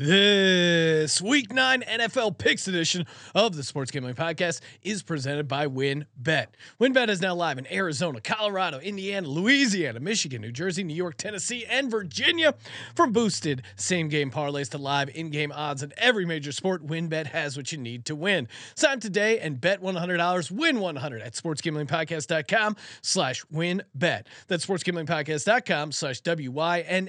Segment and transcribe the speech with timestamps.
[0.00, 3.04] This week nine NFL picks edition
[3.34, 6.46] of the Sports Gambling Podcast is presented by WynnBet.
[6.80, 11.66] WynnBet is now live in Arizona, Colorado, Indiana, Louisiana, Michigan, New Jersey, New York, Tennessee,
[11.68, 12.54] and Virginia.
[12.94, 17.26] From boosted same game parlays to live in game odds in every major sport, WynnBet
[17.26, 18.46] has what you need to win.
[18.76, 24.26] Sign today and bet $100, win 100 at sportsgamblingpodcast.com slash wynnbet.
[24.46, 27.08] That's sportsgamblingpodcast.com slash W-Y-N-N-B-E-T.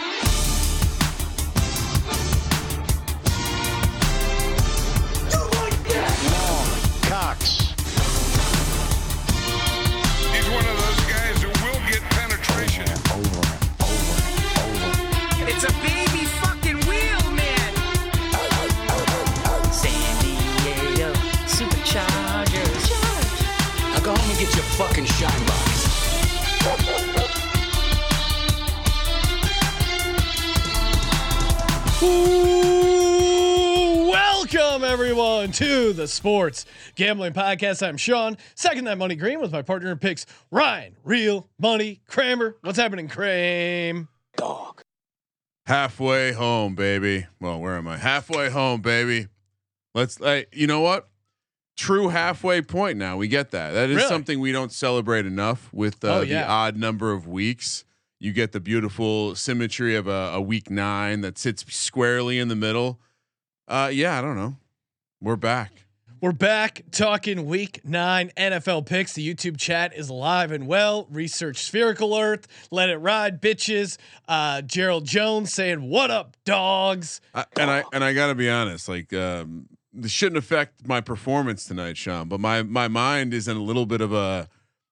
[32.03, 32.07] Ooh,
[34.09, 37.87] welcome everyone to the Sports Gambling Podcast.
[37.87, 42.55] I'm Sean, second that money green with my partner in picks, Ryan, real money Kramer.
[42.61, 44.07] What's happening, Kramer?
[44.35, 44.81] Dog.
[45.67, 47.27] halfway home, baby.
[47.39, 47.97] Well, where am I?
[47.97, 49.27] Halfway home, baby.
[49.93, 51.07] Let's like you know what?
[51.77, 53.15] True halfway point now.
[53.17, 53.71] We get that.
[53.71, 54.09] That is Really?
[54.09, 56.41] something we don't celebrate enough with uh, Oh, yeah.
[56.43, 57.85] the odd number of weeks.
[58.21, 62.55] You get the beautiful symmetry of a, a week nine that sits squarely in the
[62.55, 62.99] middle.
[63.67, 64.57] Uh, yeah, I don't know.
[65.19, 65.85] We're back.
[66.21, 69.13] We're back talking week nine NFL picks.
[69.13, 71.07] The YouTube chat is alive and well.
[71.09, 72.47] Research Spherical Earth.
[72.69, 73.97] Let it ride, bitches.
[74.27, 77.21] Uh, Gerald Jones saying, What up, dogs?
[77.33, 81.01] I, and I and I got to be honest, like um, this shouldn't affect my
[81.01, 82.27] performance tonight, Sean.
[82.27, 84.47] But my my mind is in a little bit of a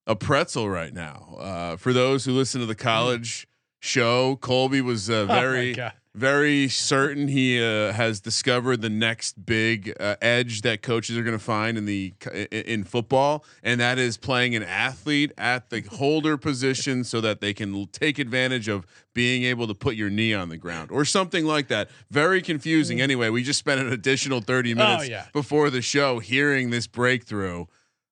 [0.10, 1.36] a pretzel right now.
[1.40, 3.48] Uh, for those who listen to the college
[3.80, 5.94] show, Colby was uh, Oh very God.
[6.16, 11.38] very certain he uh, has discovered the next big uh, edge that coaches are going
[11.38, 12.14] to find in the
[12.52, 17.54] in, football, and that is playing an athlete at the holder position so that they
[17.54, 21.46] can take advantage of being able to put your knee on the ground or something
[21.46, 21.90] like that.
[22.12, 23.00] Very confusing.
[23.00, 25.08] Anyway, we just spent an additional thirty minutes Mm.
[25.08, 25.26] Oh, yeah.
[25.32, 27.66] before the show hearing this breakthrough.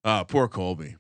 [0.04, 0.96] Uh, poor Colby,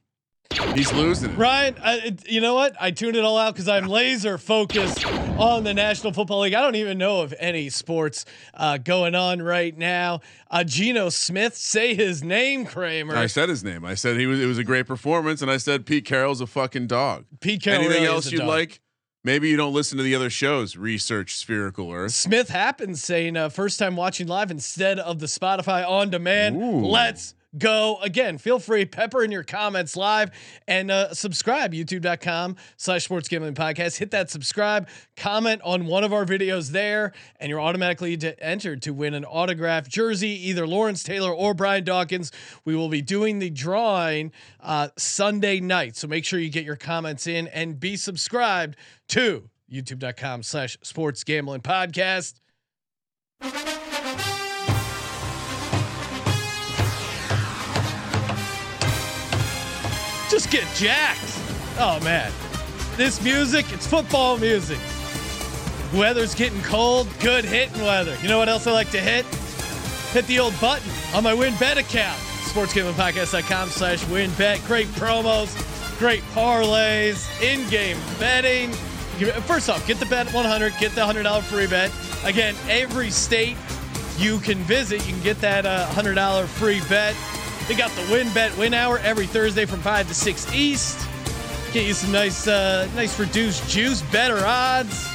[0.73, 1.37] he's losing it.
[1.37, 2.75] Ryan, I, you know what?
[2.79, 6.53] I tuned it all out because I'm laser focused on the National Football League.
[6.53, 10.21] I don't even know of any sports uh, going on right now.
[10.49, 13.15] Uh, Geno Smith, say his name, Kramer.
[13.15, 13.85] I said his name.
[13.85, 14.39] I said he was.
[14.39, 17.25] It was a great performance, and I said Pete Carroll's a fucking dog.
[17.39, 18.81] Pete Carroll Anything really else you'd like?
[19.23, 20.77] Maybe you don't listen to the other shows.
[20.77, 22.13] Research Spherical Earth.
[22.13, 26.55] Smith happens saying uh, first time watching live instead of the Spotify on demand.
[26.55, 26.85] Ooh.
[26.85, 28.37] Let's go again.
[28.37, 30.31] Feel free pepper in your comments live
[30.67, 33.97] and uh, subscribe youtube.com slash sports gambling podcast.
[33.97, 38.81] Hit that subscribe, comment on one of our videos there, and you're automatically to entered
[38.83, 42.31] to win an autographed jersey, either Lawrence Taylor or Brian Dawkins.
[42.65, 45.95] We will be doing the drawing uh, Sunday night.
[45.95, 48.75] So make sure you get your comments in and be subscribed
[49.09, 52.39] to youtube.com slash sports gambling podcast.
[60.29, 61.39] Just get jacked.
[61.79, 62.31] Oh man.
[62.97, 64.79] This music, it's football music.
[65.93, 68.17] Weather's getting cold, good hitting weather.
[68.21, 69.25] You know what else I like to hit?
[70.13, 72.19] Hit the old button on my WynnBet account.
[72.47, 74.65] SportsGamblingPodcast.com slash WynnBet.
[74.65, 75.55] Great promos,
[75.99, 78.71] great parlays, in-game betting.
[79.43, 81.91] First off, get the bet 100, get the $100 free bet.
[82.23, 83.55] Again, every state
[84.17, 87.15] you can visit, you can get that uh, $100 free bet.
[87.67, 91.05] They got the WynnBet Win Hour every Thursday from 5 to 6 East.
[91.73, 95.05] Get you some nice, uh, nice reduced juice, better odds.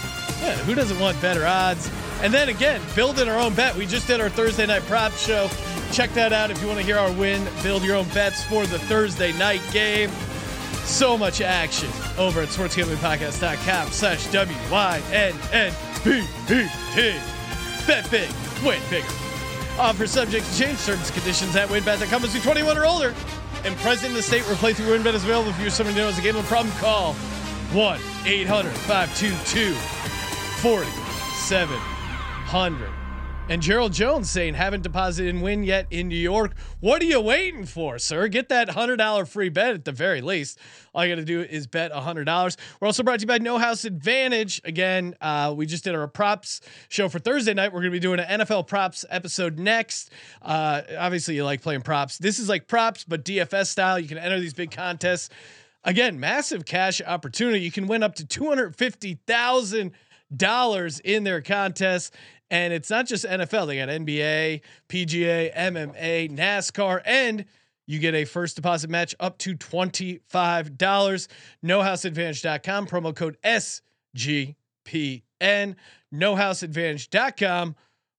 [0.42, 1.90] Yeah, who doesn't want better odds?
[2.20, 3.74] And then again, building our own bet.
[3.74, 5.48] We just did our Thursday night prop show.
[5.92, 8.66] Check that out if you want to hear our win, build your own bets for
[8.66, 10.10] the Thursday night game.
[10.84, 11.88] So much action
[12.18, 14.70] over at sportsgamblingpodcast.com slash W-Y-N-N-B-E-T.
[17.86, 18.30] Bet big,
[18.62, 19.31] win bigger.
[19.78, 23.14] Offer subject to change terms conditions at wynnbet.com must be 21 or older.
[23.64, 25.50] And present in the state where playthrough WynnBet is available.
[25.50, 29.72] If you're somebody who knows a gambling problem, call 1 800 522
[30.62, 32.91] 4700.
[33.48, 36.54] And Gerald Jones saying, haven't deposited and win yet in New York.
[36.80, 38.28] What are you waiting for, sir?
[38.28, 40.58] Get that $100 free bet at the very least.
[40.94, 42.56] All you got to do is bet $100.
[42.80, 44.60] We're also brought to you by No House Advantage.
[44.64, 47.72] Again, uh, we just did our props show for Thursday night.
[47.72, 50.10] We're going to be doing an NFL props episode next.
[50.40, 52.18] Uh, obviously, you like playing props.
[52.18, 53.98] This is like props, but DFS style.
[53.98, 55.30] You can enter these big contests.
[55.84, 57.58] Again, massive cash opportunity.
[57.60, 62.12] You can win up to $250,000 in their contests.
[62.52, 63.66] And it's not just NFL.
[63.66, 64.60] They got NBA,
[64.90, 67.46] PGA, MMA, NASCAR, and
[67.86, 70.20] you get a first deposit match up to $25.
[71.64, 74.54] NoHouseAdvantage.com, promo code SGPN.
[76.14, 77.74] NoHouseAdvantage.com,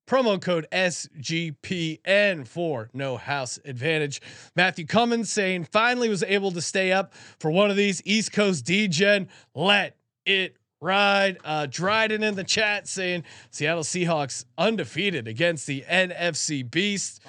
[0.08, 4.20] promo code SGPN for No House Advantage.
[4.56, 8.66] Matthew Cummins saying finally was able to stay up for one of these East Coast
[8.66, 9.28] DGen.
[9.54, 9.96] Let
[10.26, 11.38] it ride.
[11.44, 17.22] Uh, Dryden in the chat saying Seattle Seahawks undefeated against the NFC Beast.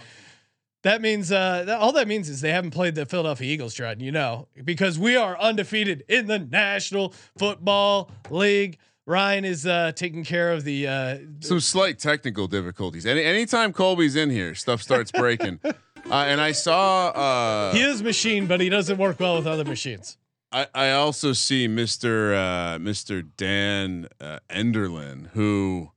[0.83, 4.05] That means uh, that, all that means is they haven't played the Philadelphia Eagles, Dryden.
[4.05, 8.79] You know, because we are undefeated in the National Football League.
[9.07, 10.87] Ryan is uh, taking care of the.
[10.87, 13.07] Uh, Some slight technical difficulties.
[13.07, 15.61] Any anytime Colby's in here, stuff starts breaking.
[15.65, 15.73] uh,
[16.11, 17.09] and I saw.
[17.09, 20.19] Uh, he is machine, but he doesn't work well with other machines.
[20.55, 22.33] I, I also see Mr.
[22.33, 23.29] Uh, Mr.
[23.37, 25.91] Dan uh, Enderlin, who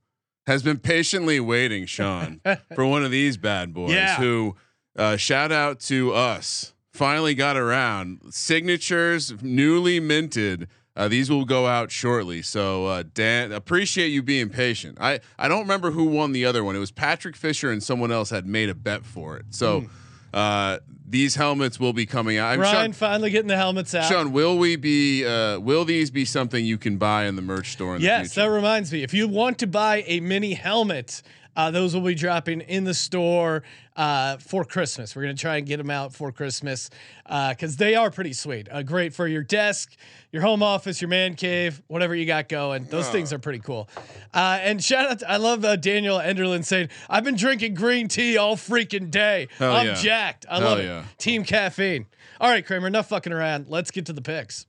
[0.48, 2.40] has been patiently waiting, Sean,
[2.74, 3.92] for one of these bad boys.
[3.92, 4.16] Yeah.
[4.16, 4.56] Who
[4.96, 6.74] uh, shout out to us.
[6.92, 10.66] Finally got around signatures, newly minted.
[10.96, 12.42] Uh, these will go out shortly.
[12.42, 14.98] So uh, Dan, appreciate you being patient.
[15.00, 16.74] I I don't remember who won the other one.
[16.74, 19.46] It was Patrick Fisher and someone else had made a bet for it.
[19.50, 19.86] So.
[20.34, 20.78] Uh,
[21.10, 22.52] these helmets will be coming out.
[22.52, 24.08] I'm Ryan Sean, finally getting the helmets out.
[24.08, 25.24] Sean, will we be?
[25.24, 27.96] Uh, will these be something you can buy in the merch store?
[27.96, 29.02] In Yes, that reminds me.
[29.02, 31.22] If you want to buy a mini helmet,
[31.58, 33.64] uh, those will be dropping in the store
[33.96, 35.16] uh, for Christmas.
[35.16, 36.88] We're gonna try and get them out for Christmas
[37.26, 38.68] because they are pretty sweet.
[38.70, 39.96] Uh, great for your desk,
[40.30, 42.84] your home office, your man cave, whatever you got going.
[42.84, 43.88] Those things are pretty cool.
[44.32, 48.06] Uh, and shout out, to, I love uh, Daniel Enderlin saying, "I've been drinking green
[48.06, 49.48] tea all freaking day.
[49.58, 49.94] Hell I'm yeah.
[49.94, 50.46] jacked.
[50.48, 51.00] I Hell love yeah.
[51.00, 51.18] it.
[51.18, 52.06] Team caffeine.
[52.40, 53.66] All right, Kramer, enough fucking around.
[53.68, 54.64] Let's get to the picks.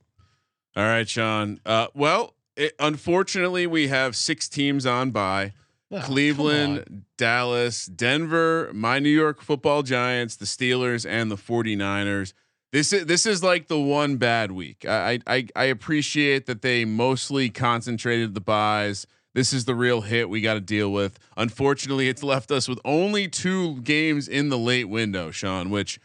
[0.74, 1.60] All right, Sean.
[1.64, 5.52] Uh, well, it, unfortunately, we have six teams on by.
[5.92, 6.00] Oh.
[6.00, 12.32] Cleveland, Dallas, Denver, my New York Football Giants, the Steelers, and the 49ers.
[12.72, 14.84] This is this is like the one bad week.
[14.86, 19.08] I I I appreciate that they mostly concentrated the buys.
[19.34, 21.18] This is the real hit we got to deal with.
[21.36, 25.70] Unfortunately, it's left us with only two games in the late window, Sean.
[25.70, 25.98] Which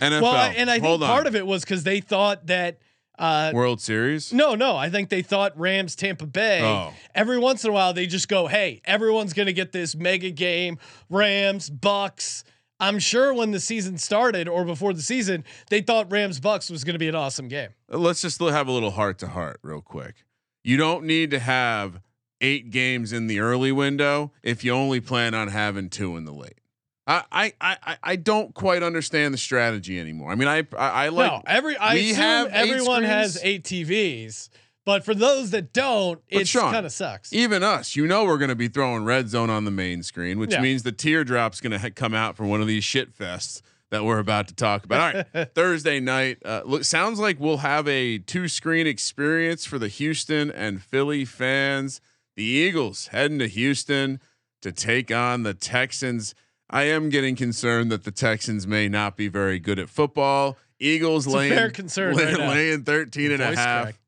[0.00, 0.22] NFL?
[0.22, 1.08] Well, and I think hold on.
[1.08, 2.78] part of it was because they thought that.
[3.18, 4.32] Uh, World Series.
[4.32, 6.60] no, no, I think they thought Rams Tampa Bay.
[6.62, 6.92] Oh.
[7.14, 10.78] Every once in a while, they just go, "Hey, everyone's gonna get this mega game.
[11.08, 12.44] Rams, Bucks."
[12.78, 16.84] I'm sure when the season started or before the season, they thought Rams Bucks was
[16.84, 17.70] gonna be an awesome game.
[17.88, 20.16] let's just have a little heart to heart real quick.
[20.62, 22.00] You don't need to have
[22.40, 26.32] eight games in the early window if you only plan on having two in the
[26.34, 26.60] late.
[27.06, 30.32] I I I, I don't quite understand the strategy anymore.
[30.32, 33.62] I mean, I I, I like no, every I we assume have everyone has eight
[33.64, 34.48] TVs,
[34.84, 37.32] but for those that don't, it kind of sucks.
[37.32, 37.94] even us.
[37.96, 40.60] You know, we're going to be throwing red zone on the main screen, which Yeah.
[40.60, 44.04] means the teardrop's going to ha- come out for one of these shit fests that
[44.04, 45.14] we're about to talk about.
[45.14, 46.38] All right, Thursday night.
[46.44, 51.24] Uh, look, sounds like we'll have a two screen experience for the Houston and Philly
[51.24, 52.00] fans.
[52.34, 54.20] The Eagles heading to Houston
[54.62, 56.34] to take on the Texans.
[56.68, 60.56] I am getting concerned that the Texans may not be very good at football.
[60.78, 63.82] Eagles It's laying, fair concern lay- right laying 13 and a half.
[63.84, 64.00] Crack.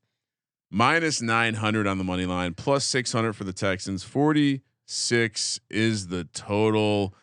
[0.71, 4.03] Minus 900 on the money line, plus 600 for the Texans.
[4.03, 7.15] 46 is the total.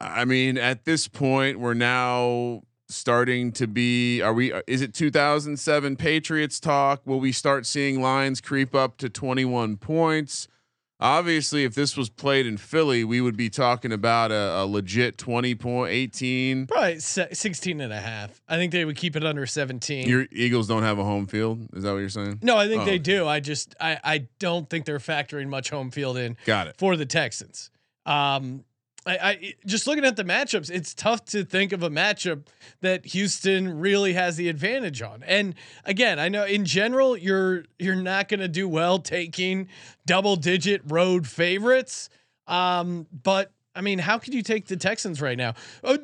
[0.00, 5.96] I mean, at this point, we're now starting to be are we is it 2007
[5.96, 7.00] Patriots talk?
[7.04, 10.46] Will we start seeing lines creep up to 21 points?
[10.98, 15.18] Obviously, if this was played in Philly, we would be talking about a, a legit
[15.18, 16.66] 20 point 18.
[16.68, 18.40] Probably se- 16 and a half.
[18.48, 20.08] I think they would keep it under 17.
[20.08, 21.68] Your Eagles don't have a home field.
[21.74, 22.38] Is that what you're saying?
[22.42, 23.28] No, I think Oh, they do.
[23.28, 26.76] I just I I don't think they're factoring much home field in Got it.
[26.78, 27.70] for the Texans.
[28.06, 28.64] Um,
[29.06, 32.46] I, I just looking at the matchups, it's tough to think of a matchup
[32.80, 35.22] that Houston really has the advantage on.
[35.22, 39.68] And again, I know in general you're you're not going to do well taking
[40.06, 42.08] double digit road favorites.
[42.46, 45.54] Um, but I mean, how could you take the Texans right now?
[45.84, 45.98] Oh,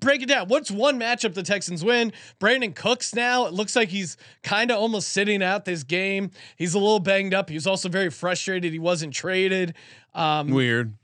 [0.00, 0.48] break it down.
[0.48, 2.12] What's one matchup the Texans win?
[2.40, 3.46] Brandin Cooks now.
[3.46, 6.30] It looks like he's kind of almost sitting out this game.
[6.56, 7.48] He's a little banged up.
[7.48, 8.72] He was also very frustrated.
[8.72, 9.74] He wasn't traded.
[10.14, 10.94] Um, Weird.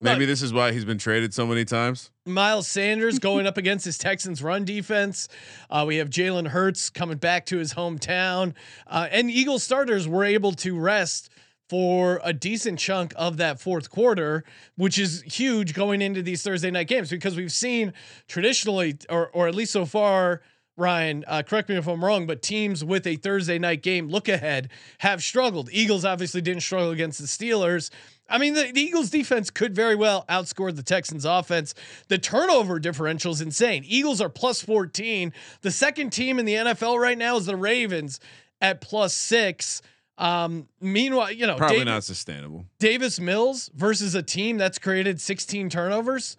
[0.00, 2.10] Maybe this is why he's been traded so many times.
[2.24, 5.28] Miles Sanders going up against his Texans run defense.
[5.70, 8.54] Uh, we have Jalen Hurts coming back to his hometown,
[8.86, 11.30] uh, and Eagles starters were able to rest
[11.68, 14.44] for a decent chunk of that fourth quarter,
[14.76, 17.92] which is huge going into these Thursday night games because we've seen
[18.28, 20.42] traditionally, or or at least so far.
[20.76, 24.28] Ryan, uh, correct me if I'm wrong, but teams with a Thursday night game look
[24.28, 25.68] ahead have struggled.
[25.72, 27.90] Eagles obviously didn't struggle against the Steelers.
[28.28, 31.74] I mean, the, the Eagles defense could very well outscore the Texans offense.
[32.08, 33.84] The turnover differential is insane.
[33.86, 35.32] Eagles are plus 14.
[35.62, 38.20] The second team in the NFL right now is the Ravens
[38.60, 39.80] at plus six.
[40.18, 42.66] Um, meanwhile, you know, Probably Dav- not sustainable.
[42.78, 46.36] Davis Mills versus a team that's created 16 turnovers.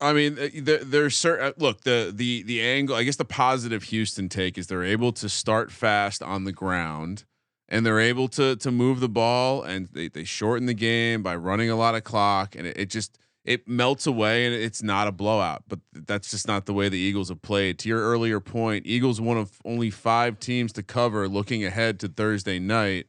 [0.00, 2.96] I mean, uh, there, there's certain look the the the angle.
[2.96, 7.24] I guess the positive Houston take is they're able to start fast on the ground,
[7.72, 11.34] and they're able to to move the ball, and they they shorten the game by
[11.34, 15.08] running a lot of clock, and it, it just it melts away, and it's not
[15.08, 15.64] a blowout.
[15.66, 17.78] But that's just not the way the Eagles have played.
[17.80, 22.08] To your earlier point, Eagles one of only five teams to cover looking ahead to
[22.08, 23.06] Thursday night.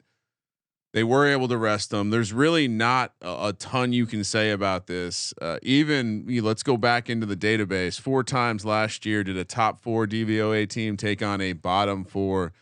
[0.93, 2.11] They were able to rest them.
[2.11, 5.33] There's really not a, a ton you can say about this.
[5.41, 7.99] Uh, even you know, let's go back into the database.
[7.99, 12.53] Four times last year did a top four DVOA team take on a bottom four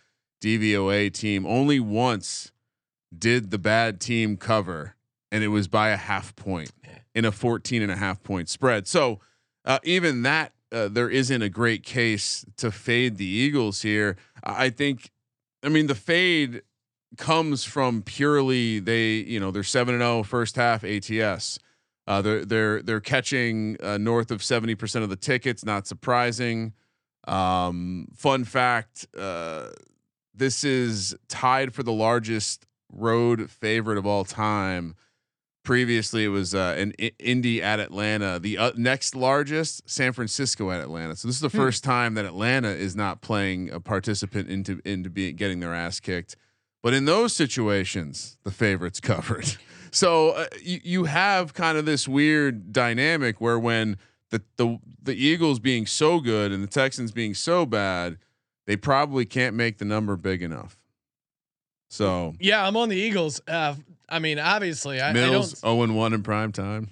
[0.42, 1.46] DVOA team.
[1.46, 2.52] Only once
[3.18, 4.96] did the bad team cover,
[5.32, 6.72] and it was by a half point
[7.14, 8.88] in a 14 and a half point spread.
[8.88, 9.20] So
[9.66, 14.16] uh, even that, uh, there isn't a great case to fade the Eagles here.
[14.44, 15.12] I think,
[15.64, 16.62] I mean, the fade
[17.18, 21.60] comes from purely they you know they're 7 and 0 first half ATS.
[22.08, 26.74] Uh, they're they're they're catching uh, north of 70% of the tickets, not surprising.
[27.28, 29.68] Um, fun fact, uh,
[30.34, 34.96] this is tied for the largest road favorite of all time.
[35.64, 38.40] Previously, it was uh, an I- Indy at Atlanta.
[38.40, 41.16] The uh, next largest, San Francisco at Atlanta.
[41.16, 45.10] So this is the first time that Atlanta is not playing a participant into into
[45.12, 46.36] being getting their ass kicked.
[46.82, 49.56] But in those situations, the favorites covered.
[49.92, 53.98] So uh, you you have kind of this weird dynamic where when
[54.32, 58.18] the the the Eagles being so good and the Texans being so bad,
[58.72, 60.78] they probably can't make the number big enough.
[61.90, 63.42] So Yeah, I'm on the Eagles.
[63.46, 63.76] Uh,
[64.08, 65.72] I mean, obviously, I, I Mills don't.
[65.72, 66.88] 0 and 1 in prime time.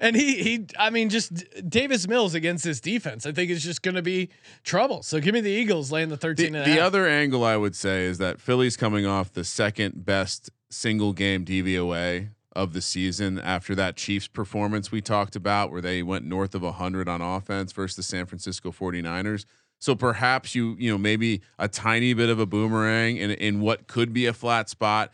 [0.00, 3.82] And he he I mean just Davis Mills against this defense I think is just
[3.82, 4.30] going to be
[4.64, 5.02] trouble.
[5.02, 8.06] So give me the Eagles laying the 13 The, the other angle I would say
[8.06, 13.74] is that Philly's coming off the second best single game DVOA of the season after
[13.74, 17.96] that Chiefs performance we talked about where they went north of 100 on offense versus
[17.96, 19.44] the San Francisco 49ers.
[19.78, 23.86] So perhaps you you know maybe a tiny bit of a boomerang in in what
[23.86, 25.12] could be a flat spot,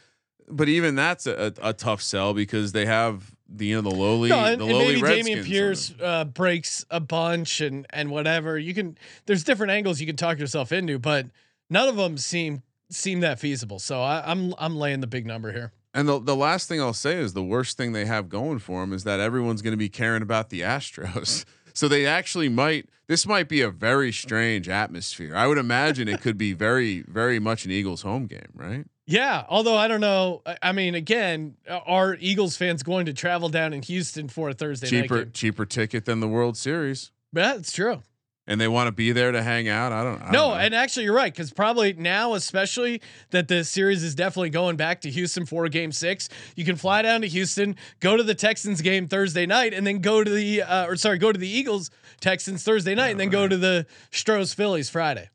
[0.49, 3.95] but even that's a, a, a tough sell because they have the you know the
[3.95, 7.87] lowly no, and, the and lowly maybe Redskins Dameon Pierce uh, breaks a bunch and
[7.91, 8.59] and whatever.
[8.59, 11.27] You can there's different angles you can talk yourself into, but
[11.71, 13.79] none of them seem seem that feasible.
[13.79, 15.73] So I, I'm I'm laying the big number here.
[15.93, 18.81] And the the last thing I'll say is the worst thing they have going for
[18.81, 21.45] them is that everyone's going to be caring about the Astros.
[21.75, 22.89] So they actually might.
[23.07, 25.37] This might be a very strange atmosphere.
[25.37, 28.87] I would imagine it could be very, very much an Eagles home game, right?
[29.07, 30.41] Yeah, although I don't know.
[30.63, 34.87] I- mean, again, are Eagles fans going to travel down in Houston for a Thursday
[34.89, 35.33] cheaper, night game?
[35.35, 38.01] cheaper ticket than the World Series, Yeah, it's true.
[38.47, 39.93] And they want to be there to hang out.
[39.93, 40.23] I don't.
[40.23, 44.15] I No, don't and actually, you're right because probably now, especially that the series is
[44.15, 46.29] definitely going back to Houston for Game Six.
[46.57, 50.01] You can fly down to Houston, go to the Texans game Thursday night, and then
[50.01, 53.31] go to the uh, or sorry, go to the Eagles Texans Thursday night, and then
[53.31, 55.31] go to the Stros Phillies Friday.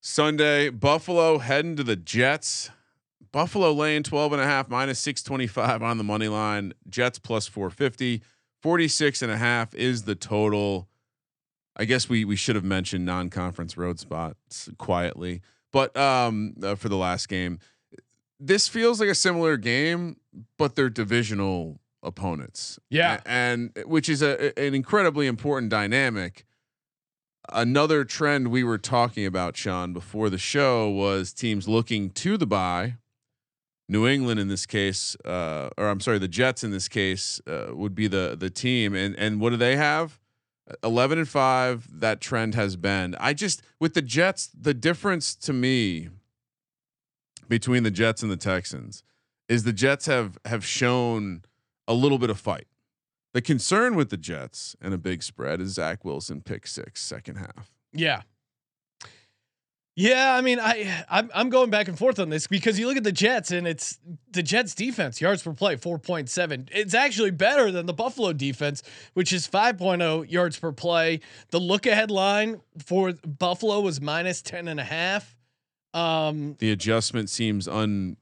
[0.00, 2.70] Sunday, Buffalo heading to the Jets.
[3.32, 6.74] Buffalo laying 12 and a half minus 625 on the money line.
[6.88, 8.22] Jets plus 450.
[8.62, 10.88] 46 and a half is the total.
[11.76, 15.40] I guess we we should have mentioned non-conference road spots quietly.
[15.72, 17.58] But um uh, for the last game,
[18.38, 20.16] this feels like a similar game,
[20.58, 22.78] but they're divisional opponents.
[22.90, 23.20] Yeah.
[23.24, 26.44] A- and which is a an incredibly important dynamic
[27.52, 32.46] another trend we were talking about, Sean, before the show was teams looking to the
[32.46, 32.96] buy.
[33.86, 37.66] New England in this case, uh, or I'm sorry, the Jets in this case uh,
[37.74, 40.18] would be the the team, and and what do they have?
[40.82, 41.88] Eleven and five.
[41.92, 43.14] That trend has been.
[43.20, 46.08] I just with the Jets, the difference to me
[47.48, 49.02] between the Jets and the Texans
[49.48, 51.42] is the Jets have have shown
[51.86, 52.66] a little bit of fight.
[53.34, 57.36] The concern with the Jets and a big spread is Zach Wilson pick six second
[57.36, 57.72] half.
[57.92, 58.22] Yeah.
[59.96, 62.96] Yeah, I mean, I I'm, I'm going back and forth on this because you look
[62.96, 63.98] at the Jets and it's
[64.32, 66.68] the Jets defense yards per play 4.7.
[66.72, 68.82] It's actually better than the Buffalo defense,
[69.12, 71.20] which is 5.0 yards per play.
[71.50, 75.36] The look ahead line for Buffalo was minus 10 and a half.
[75.92, 78.16] Um, The adjustment seems un,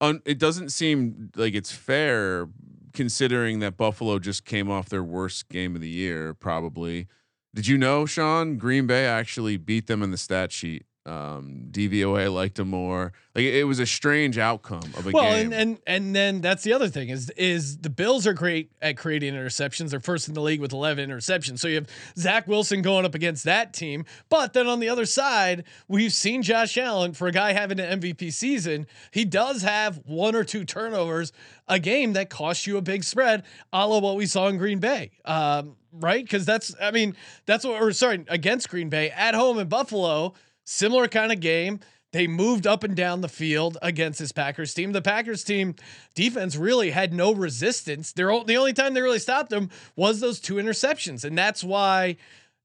[0.00, 0.20] un.
[0.24, 2.48] It doesn't seem like it's fair,
[2.92, 6.34] considering that Buffalo just came off their worst game of the year.
[6.34, 7.06] Probably.
[7.54, 8.56] Did you know, Sean?
[8.56, 10.84] Green Bay actually beat them in the stat sheet.
[11.08, 13.14] Um, DVOA liked them more.
[13.34, 15.30] Like it was a strange outcome of a well, game.
[15.30, 18.72] Well, and and and then that's the other thing is is the Bills are great
[18.82, 19.90] at creating interceptions.
[19.90, 21.60] They're first in the league with 11 interceptions.
[21.60, 21.88] So you have
[22.18, 24.04] Zach Wilson going up against that team.
[24.28, 28.00] But then on the other side, we've seen Josh Allen for a guy having an
[28.00, 28.86] MVP season.
[29.10, 31.32] He does have one or two turnovers
[31.68, 34.78] a game that cost you a big spread, a la what we saw in Green
[34.78, 35.10] Bay.
[35.24, 36.24] Um, right?
[36.24, 37.14] Because that's I mean
[37.46, 40.34] that's what or sorry against Green Bay at home in Buffalo.
[40.64, 41.80] Similar kind of game.
[42.12, 44.92] They moved up and down the field against this Packers team.
[44.92, 45.74] The Packers team
[46.14, 48.12] defense really had no resistance.
[48.12, 51.62] They're o- the only time they really stopped them was those two interceptions, and that's
[51.62, 52.16] why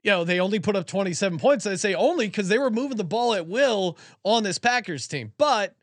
[0.01, 1.65] you know they only put up 27 points.
[1.65, 5.33] I say only because they were moving the ball at will on this Packers team.
[5.37, 5.75] But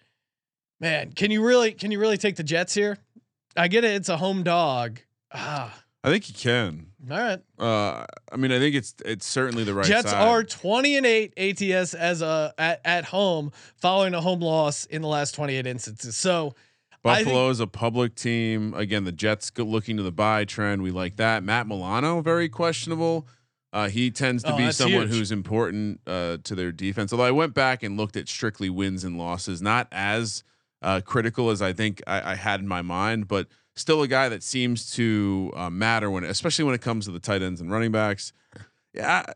[0.80, 2.96] man, can you really can you really take the Jets here?
[3.56, 5.00] I get it; it's a home dog.
[5.32, 6.86] Ah, I think you can.
[7.10, 7.40] all right.
[7.58, 9.84] Uh, I mean, I think it's it's certainly the right.
[9.84, 10.26] Jets side.
[10.26, 15.02] are 20 and 8 ATS as a at, at home following a home loss in
[15.02, 16.16] the last 28 instances.
[16.16, 16.54] So
[17.02, 18.72] Buffalo is a public team.
[18.74, 20.82] Again, the Jets go looking to the buy trend.
[20.82, 21.42] We like that.
[21.42, 23.26] Matt Milano, very questionable.
[23.72, 25.10] Uh, he tends to Oh, be someone huge.
[25.16, 27.12] who's important uh, to their defense.
[27.12, 30.42] Although I went back and looked at strictly wins and losses, not as
[30.82, 33.46] uh, critical as I think I, I had in my mind, but
[33.80, 37.20] still a guy that seems to uh, matter when, especially when it comes to the
[37.20, 38.32] tight ends and running backs.
[38.94, 39.32] Yeah, I-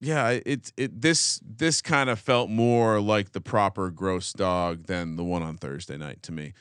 [0.00, 0.30] yeah.
[0.44, 5.24] It it this this kind of felt more like the proper gross dog than the
[5.24, 6.52] one on Thursday night to me.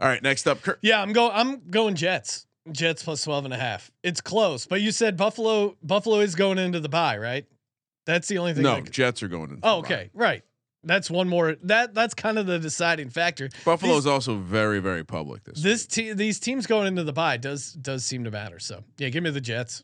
[0.00, 0.78] All right, next up, Kurt.
[0.82, 2.46] yeah, I'm going I'm going Jets.
[2.72, 3.90] Jets plus 12 and a half.
[4.02, 7.46] It's close, but you said Buffalo Buffalo is going into the bye, right?
[8.06, 8.62] That's the only thing.
[8.62, 9.60] No, could- Jets are going in.
[9.62, 10.10] oh, okay.
[10.14, 10.42] Right.
[10.82, 13.50] That's one more that that's kind of the deciding factor.
[13.64, 15.62] Buffalo These- is also very very public this.
[15.62, 18.58] This te- these teams going into the bye does does seem to matter.
[18.58, 19.82] So, yeah, give me the Jets.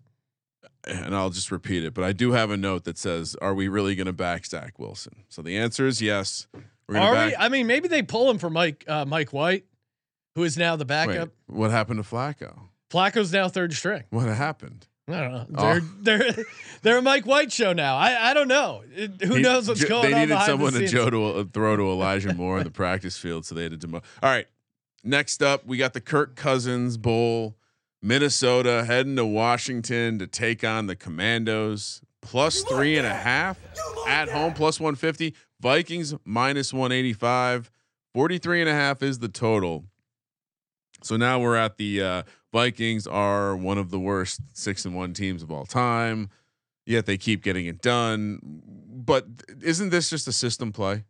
[0.87, 3.69] and I'll just repeat it, but I do have a note that says, "Are we
[3.69, 6.47] really going to back Zach Wilson?" So the answer is yes.
[6.89, 7.31] We're Are back.
[7.31, 7.37] we?
[7.37, 9.65] I mean, maybe they pull him for Mike uh, Mike White,
[10.35, 11.31] who is now the Wait, backup.
[11.47, 12.69] what happened to Flacco?
[12.91, 14.05] Flacco's now third string.
[14.11, 14.87] What happened?
[15.09, 15.47] I don't know.
[15.57, 15.81] Oh.
[16.03, 16.45] They're they're
[16.83, 17.97] they're a Mike White show now.
[17.97, 18.83] I I don't know.
[18.95, 21.05] It- who He- knows what's Jo- going They on needed behind someone the to scenes.
[21.05, 23.87] Joe to uh, throw to Elijah Moore in the practice field, so they had to
[23.87, 24.03] demote.
[24.23, 24.47] All right,
[25.05, 27.57] next up, we got the Kirk Cousins Bowl.
[28.03, 32.03] Minnesota heading to Washington to take on the Commandos.
[32.23, 33.59] Plus three and a half
[34.07, 35.35] at home, plus 150.
[35.61, 37.71] Vikings minus 185.
[38.15, 39.85] 43 and a half is the total.
[41.03, 42.23] So now we're at the uh,
[42.57, 46.31] Vikings are one of the worst six and one teams of all time.
[46.87, 48.39] Yet they keep getting it done.
[48.65, 49.27] But
[49.63, 51.05] isn't this just a system play?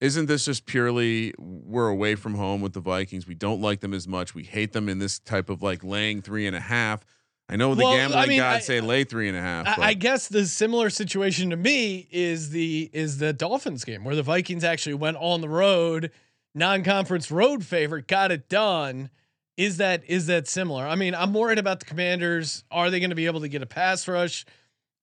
[0.00, 3.28] Isn't this just purely we're away from home with the Vikings?
[3.28, 4.34] We don't like them as much.
[4.34, 7.04] We hate them in this type of like laying three and a half.
[7.48, 9.78] I know the Well, I gambling mean, gods I- say lay three and a half.
[9.78, 14.16] I, I guess the similar situation to me is the is the Dolphins game where
[14.16, 16.10] the Vikings actually went on the road,
[16.56, 19.10] non-conference road favorite, got it done.
[19.56, 20.86] Is that is that similar?
[20.86, 22.64] I mean, I'm worried about the Commanders.
[22.70, 24.44] Are they going to be able to get a pass rush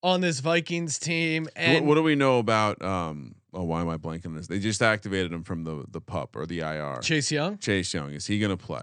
[0.04, 1.44] on this Vikings team?
[1.44, 2.82] what, And what do we know about?
[2.82, 4.48] Um, oh, why am I blanking on this?
[4.48, 7.00] They just activated him from the the pup or the IR.
[7.02, 7.58] Chase Young?
[7.60, 8.82] Chase Young is he going to play?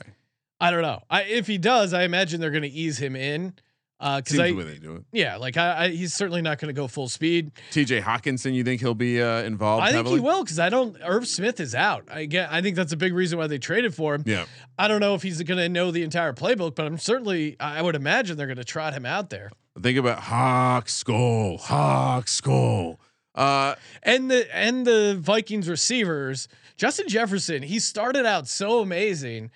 [0.61, 1.03] I don't know.
[1.09, 3.55] I, if he does, I imagine they're going to ease him in.
[3.99, 5.03] Because Seems I, the way they do it.
[5.11, 7.51] yeah, like I, I, he's certainly not going to go full speed.
[7.73, 8.01] T.J.
[8.01, 9.83] Hockenson, you think he'll be uh, involved?
[9.83, 10.15] I think heavily?
[10.17, 10.97] he will because I don't.
[11.05, 12.05] Irv Smith is out.
[12.09, 12.53] I get.
[12.53, 14.23] I think that's a big reason why they traded for him.
[14.25, 14.45] Yeah.
[14.79, 17.57] I don't know if he's going to know the entire playbook, but I'm certainly.
[17.59, 19.51] I would imagine they're going to trot him out there.
[19.81, 23.01] Think about Hawk Skull, Hawk Skull.
[23.35, 27.63] Uh, And the and the Vikings receivers, Justin Jefferson.
[27.63, 29.51] He started out so amazing,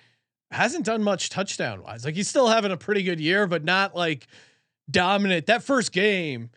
[0.53, 2.05] hasn't done much touchdown wise.
[2.05, 4.27] Like he's still having a pretty good year, but not like
[4.89, 5.45] dominant.
[5.47, 6.49] That first game.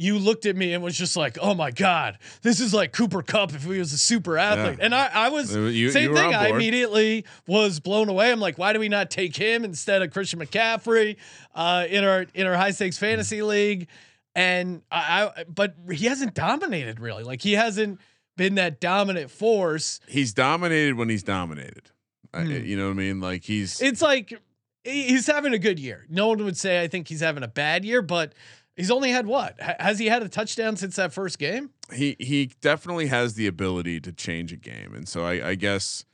[0.00, 3.20] You looked at me and was just like, "Oh my god, this is like Cooper
[3.20, 4.84] Kupp if he was a super athlete." Yeah.
[4.84, 6.32] And I, I was You- you same were thing.
[6.36, 8.30] I immediately was blown away.
[8.30, 11.16] I'm like, why do we not take him instead of Christian McCaffrey
[11.52, 13.88] uh, in our in our high stakes fantasy league?
[14.36, 17.24] And I, I, but he hasn't dominated really.
[17.24, 17.98] Like he hasn't
[18.36, 19.98] been that dominant force.
[20.06, 21.90] he's dominated when he's dominated.
[22.34, 22.50] I- Hmm.
[22.64, 23.20] you know what I mean?
[23.20, 24.40] Like he's It's like
[24.84, 26.06] he's having a good year.
[26.08, 28.34] No one would say I think he's having a bad year, but
[28.76, 29.60] He's only had what?
[29.60, 31.70] Ha- has he had a touchdown since that first game?
[31.92, 36.04] he he definitely has the ability to change a game, and so I, I guess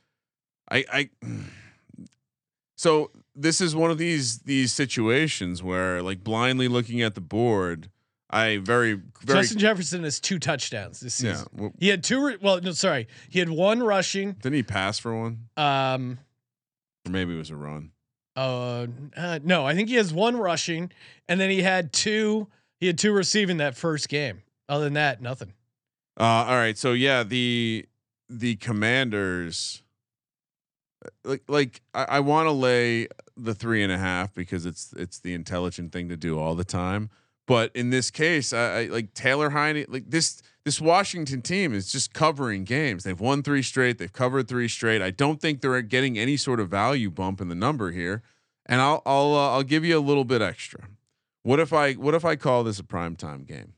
[0.71, 1.09] I I
[2.75, 7.89] so this is one of these these situations where like blindly looking at the board,
[8.35, 11.33] I very very Justin Jefferson has two touchdowns this yeah.
[11.35, 11.47] season.
[11.53, 12.25] Well, He had two.
[12.25, 13.07] Re- well, no, sorry.
[13.29, 14.33] He had one rushing.
[14.33, 16.19] didn't he pass for one, Um,
[17.07, 17.91] or maybe it was a run?
[18.35, 20.91] uh, uh, no, I think he has one rushing,
[21.29, 22.47] and then he had two.
[22.81, 24.41] He had two receiving that first game.
[24.67, 25.53] Other than that, nothing.
[26.19, 27.85] Uh, all right, so yeah, the
[28.27, 29.81] the Commanders,
[31.05, 34.93] uh, like like I, I want to lay the three and a half because it's
[34.97, 37.09] it's the intelligent thing to do all the time.
[37.47, 41.91] But in this case, I, I like Taylor Heine, like this this Washington team is
[41.91, 43.03] just covering games.
[43.03, 43.99] They've won three straight.
[43.99, 45.01] They've covered three straight.
[45.01, 48.23] I don't think they're getting any sort of value bump in the number here.
[48.65, 50.87] And I'll I'll uh, I'll give you a little bit extra.
[51.43, 53.73] What if I what if I call this a primetime game?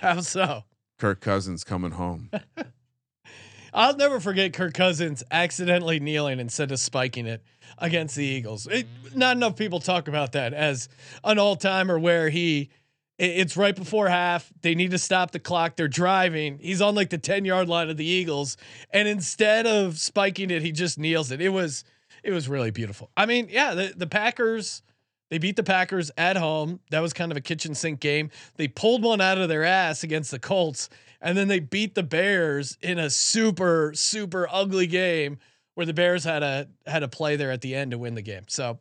[0.00, 0.62] How so?
[0.98, 2.30] Kirk Cousins coming home.
[3.74, 7.42] I'll never forget Kirk Cousins accidentally kneeling instead of spiking it
[7.76, 8.66] against the Eagles.
[8.66, 10.88] It, not enough people talk about that as
[11.24, 12.70] an all timer where he.
[13.18, 14.50] It- It's right before half.
[14.62, 15.76] They need to stop the clock.
[15.76, 16.58] They're driving.
[16.58, 18.56] He's on like the 10 yard line of the Eagles.
[18.92, 21.40] And instead of spiking it, he just kneels it.
[21.40, 21.84] It was
[22.24, 23.10] it was really beautiful.
[23.16, 24.82] I mean, yeah, the, the Packers,
[25.30, 26.80] they beat the Packers at home.
[26.90, 28.30] That was kind of a kitchen sink game.
[28.56, 30.88] They pulled one out of their ass against the Colts,
[31.20, 35.38] and then they beat the Bears in a super super ugly game
[35.74, 38.22] where the Bears had a had a play there at the end to win the
[38.22, 38.44] game.
[38.48, 38.78] So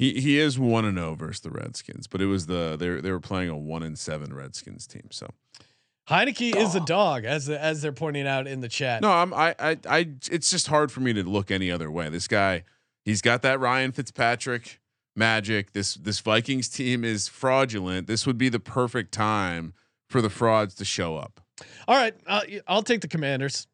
[0.00, 3.12] He he is one and zero versus the Redskins, but it was the they they
[3.12, 5.08] were playing a one and seven Redskins team.
[5.10, 5.28] So
[6.08, 9.02] Heinicke is a dog, as as they're pointing out in the chat.
[9.02, 10.08] no, I'm I I I.
[10.32, 12.08] It's just hard for me to look any other way.
[12.08, 12.64] This guy,
[13.04, 14.80] he's got that Ryan Fitzpatrick
[15.14, 15.74] magic.
[15.74, 18.06] This this Vikings team is fraudulent.
[18.06, 19.74] This would be the perfect time
[20.08, 21.42] for the frauds to show up.
[21.86, 23.66] All right, uh, I'll take the Commanders.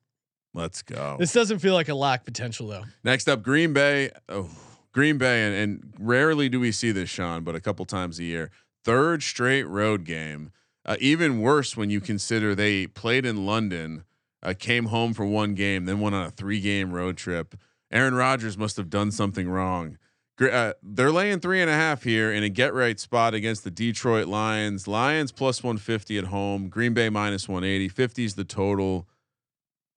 [0.54, 1.18] Let's go.
[1.20, 2.82] This doesn't feel like a lock potential though.
[3.04, 4.10] Next up, Green Bay.
[4.28, 4.50] Oh,
[4.96, 8.24] Green Bay, and, and rarely do we see this, Sean, but a couple times a
[8.24, 8.50] year.
[8.82, 10.52] Third straight road game.
[10.86, 14.04] Uh, even worse when you consider they played in London,
[14.42, 17.56] uh, came home for one game, then went on a three-game road trip.
[17.90, 19.98] Aaron Rodgers must have done something wrong.
[20.40, 23.70] Uh, they're laying three and a half here in a get right spot against the
[23.70, 24.88] Detroit Lions.
[24.88, 26.70] Lions plus 150 at home.
[26.70, 27.90] Green Bay minus 180.
[27.90, 29.06] 50 is the total.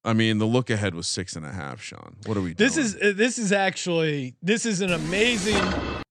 [0.06, 1.82] I mean, the look ahead was six and a half.
[1.82, 2.54] Sean, what are we?
[2.54, 2.68] doing?
[2.68, 5.62] This is uh, this is actually this is an amazing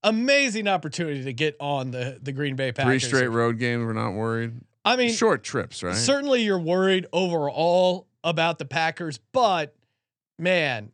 [0.04, 3.02] amazing opportunity to get on the the Green Bay Packers.
[3.02, 3.84] three straight road games.
[3.84, 4.52] We're not worried.
[4.84, 5.94] I mean, Short trips, right?
[5.94, 9.74] certainly you're worried overall about the Packers, but
[10.38, 10.92] man,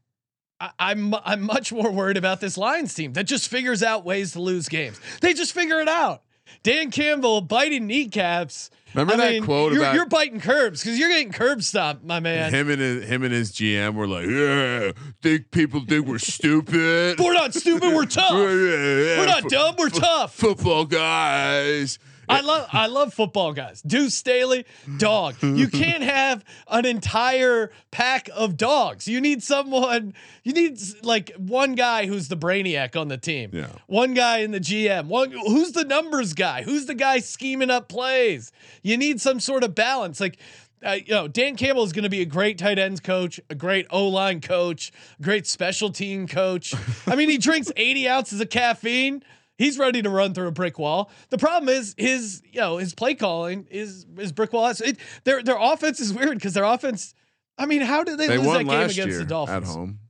[0.60, 4.32] I, I'm I'm much more worried about this Lions team that just figures out ways
[4.32, 5.00] to lose games.
[5.20, 6.22] They just figure it out.
[6.62, 8.70] Dan Campbell biting kneecaps.
[8.94, 12.04] Remember I that mean, quote you're, about you're biting curbs because you're getting curb stomped,
[12.04, 12.52] my man.
[12.52, 17.18] him and his, him and his GM were like, "Yeah, think people think we're stupid.
[17.18, 17.92] We're not stupid.
[17.94, 18.32] We're tough.
[18.32, 19.74] We're We're not dumb.
[19.78, 20.34] We're tough.
[20.34, 23.82] Football guys." I love I love football guys.
[23.82, 24.64] Deuce Staley,
[24.98, 25.36] dog.
[25.42, 29.06] You can't have an entire pack of dogs.
[29.08, 30.14] You need someone.
[30.42, 33.50] You need like one guy who's the brainiac on the team.
[33.52, 33.68] Yeah.
[33.86, 35.06] One guy in the GM.
[35.06, 36.62] One who's the numbers guy.
[36.62, 38.52] Who's the guy scheming up plays.
[38.82, 40.20] You need some sort of balance.
[40.20, 40.38] Like.
[40.84, 43.54] Uh, you know, Dan Campbell is going to be a great tight ends coach, a
[43.54, 46.74] great O line coach, great special team coach.
[47.06, 49.22] I mean, he drinks 80 ounces of caffeine.
[49.56, 51.10] He's ready to run through a brick wall.
[51.30, 54.70] The problem is his, you know, his play calling is is brick wall.
[54.84, 57.14] It, their their offense is weird because their offense.
[57.56, 60.00] I mean, how did they, They lose that game against the Dolphins at home.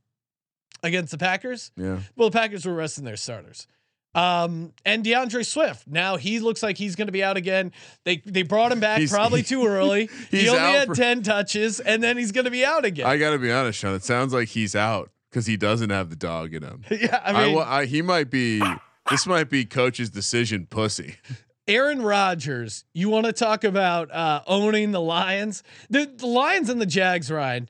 [0.83, 1.73] against the Packers?
[1.77, 3.67] Yeah, Well, the Packers were resting their starters.
[4.15, 5.87] Um, and DeAndre Swift.
[5.89, 7.73] Now he looks like he's going to be out again.
[8.05, 10.09] They they brought him back He's- probably too early.
[10.31, 13.07] he only had ten touches, and then he's going to be out again.
[13.07, 13.93] I got to be honest, Sean.
[13.95, 16.83] It sounds like he's out because he doesn't have the dog in him.
[16.91, 18.63] yeah, I I, mean, wa- I, he might be.
[19.11, 21.17] This might be coach's decision, pussy.
[21.67, 25.63] Aaron Rodgers, you want to talk about uh, owning the Lions?
[25.91, 27.69] The, the Lions and the Jags, Ryan.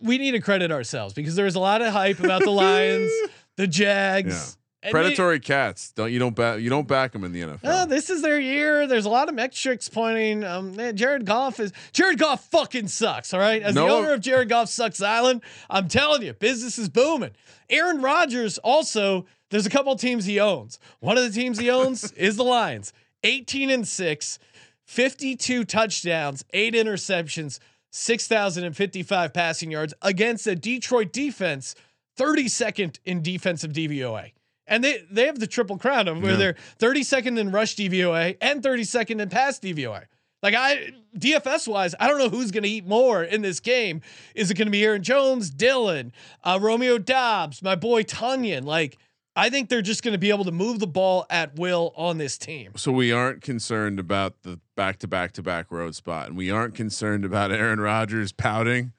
[0.00, 3.10] We need to credit ourselves because there's a lot of hype about the Lions,
[3.56, 4.56] the Jags.
[4.82, 5.92] they- Predatory cats.
[5.92, 7.60] Don't you don't back you don't back them in the NFL.
[7.64, 8.86] Uh, this is their year.
[8.86, 10.42] There's a lot of metrics pointing.
[10.44, 13.32] Um, man, Jared Goff is Jared Goff fucking sucks.
[13.32, 16.88] All right, as the owner of Jared Goff sucks Island, I'm telling you, business is
[16.88, 17.30] booming.
[17.70, 19.26] Aaron Rodgers also.
[19.52, 20.80] There's a couple teams he owns.
[20.98, 22.92] One of the teams he owns is the Lions.
[23.22, 24.40] 18 and six,
[24.86, 27.60] 52 touchdowns, eight interceptions,
[27.90, 31.74] 6,055 passing yards against a Detroit defense,
[32.18, 34.32] 32nd in defensive DVOA.
[34.66, 36.36] And they they have the triple crown of where Yeah.
[36.38, 40.04] they're 32nd in rush DVOA and 32nd in pass DVOA.
[40.42, 44.00] Like I DFS wise, I don't know who's going to eat more in this game.
[44.34, 46.12] Is it going to be Aaron Jones, Dillon,
[46.42, 48.64] uh, Romeo Doubs, my boy Tunyon?
[48.64, 48.98] Like
[49.34, 52.18] I think they're just going to be able to move the ball at will on
[52.18, 52.72] this team.
[52.76, 56.50] So we aren't concerned about the back to back to back road spot, and we
[56.50, 58.92] aren't concerned about Aaron Rodgers pouting.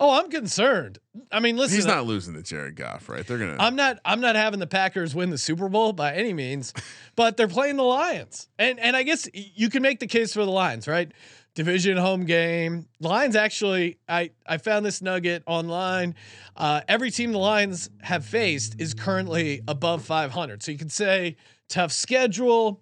[0.00, 1.00] Oh, I'm concerned.
[1.32, 3.26] I mean, listen, He's uh, not losing to Jared Goff, right?
[3.26, 3.56] They're gonna.
[3.58, 6.72] I'm not I'm not having the Packers win the Super Bowl by any means,
[7.16, 8.48] but they're playing the Lions.
[8.60, 11.10] And and I guess you can make the case for the Lions, right?
[11.58, 12.86] Division home game.
[13.00, 16.14] Lions actually I I found this nugget online.
[16.56, 20.62] Uh, every team the Lions have faced is currently above 500.
[20.62, 21.34] So you can say
[21.68, 22.80] tough schedule,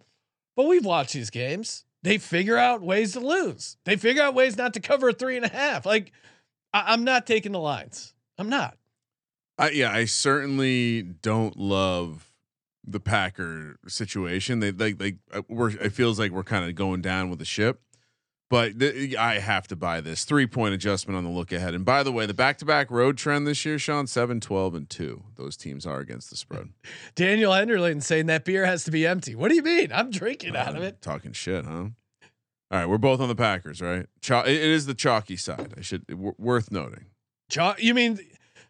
[0.56, 1.86] but we've watched these games.
[2.02, 3.78] They figure out ways to lose.
[3.86, 5.86] They figure out ways not to cover a three and a half.
[5.86, 6.12] Like
[6.74, 8.12] I, I'm not taking the Lions.
[8.36, 8.76] I'm not.
[9.56, 12.30] I, yeah, I certainly don't love
[12.86, 14.60] the Packer situation.
[14.60, 17.46] They like like uh, we're it feels like we're kind of going down with the
[17.46, 17.80] ship.
[18.48, 21.74] But th- I have to buy this three point adjustment on the look ahead.
[21.74, 24.74] And by the way, the back to back road trend this year, Sean, 7, 12,
[24.74, 25.22] and 2.
[25.34, 26.68] Those teams are against the spread.
[27.16, 29.34] Daniel Enderlin saying that beer has to be empty.
[29.34, 29.90] What do you mean?
[29.92, 31.02] I'm drinking out of Uh, it.
[31.02, 31.88] Talking shit, huh?
[32.70, 34.06] All right, we're both on the Packers, right?
[34.28, 35.74] It is the chalky side.
[35.76, 37.06] I should w- worth noting.
[37.48, 38.18] Jo- You mean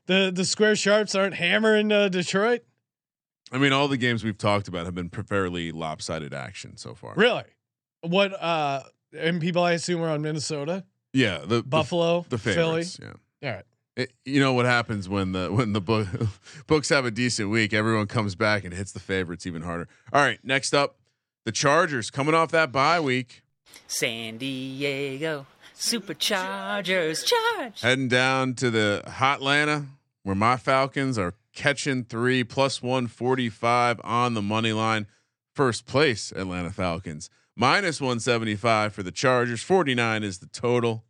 [0.07, 2.63] the the square sharps aren't hammering uh, Detroit?
[3.53, 7.15] I mean, all the games we've talked about have been fairly lopsided action so far.
[7.17, 7.45] Really?
[8.03, 8.33] What?
[8.43, 8.83] uh
[9.17, 12.83] And people I assume are on Minnesota, Yeah, the the- Buffalo, the, Philly.
[12.85, 12.99] favorites.
[13.01, 13.49] Yeah.
[13.51, 13.65] All right.
[13.97, 16.07] It, you know what happens when the when the book,
[16.67, 17.73] books have a decent week?
[17.73, 19.89] Everyone comes back and hits the favorites even harder.
[20.13, 20.97] All right, next up,
[21.47, 23.43] the Chargers coming off that bye week,
[23.87, 27.81] San Diego Superchargers charge.
[27.81, 29.87] heading down to the hot Atlanta,
[30.25, 35.07] where my Falcons are catching three plus one forty five on the money line.
[35.55, 39.63] First place, Atlanta Falcons minus one seventy five for the Chargers.
[39.63, 41.05] Forty nine is the total.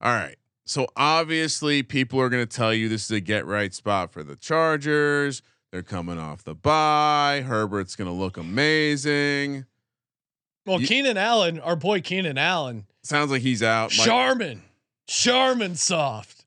[0.00, 0.36] All right.
[0.64, 4.22] So obviously, people are going to tell you this is a get right spot for
[4.24, 5.40] the Chargers.
[5.72, 7.44] They're coming off the bye.
[7.46, 9.64] Herbert's going to look amazing.
[10.64, 13.90] Well, You- Keenan Allen, our boy Keenan Allen, Sounds like he's out.
[13.92, 14.62] Charmin,
[15.06, 16.44] Charmin soft,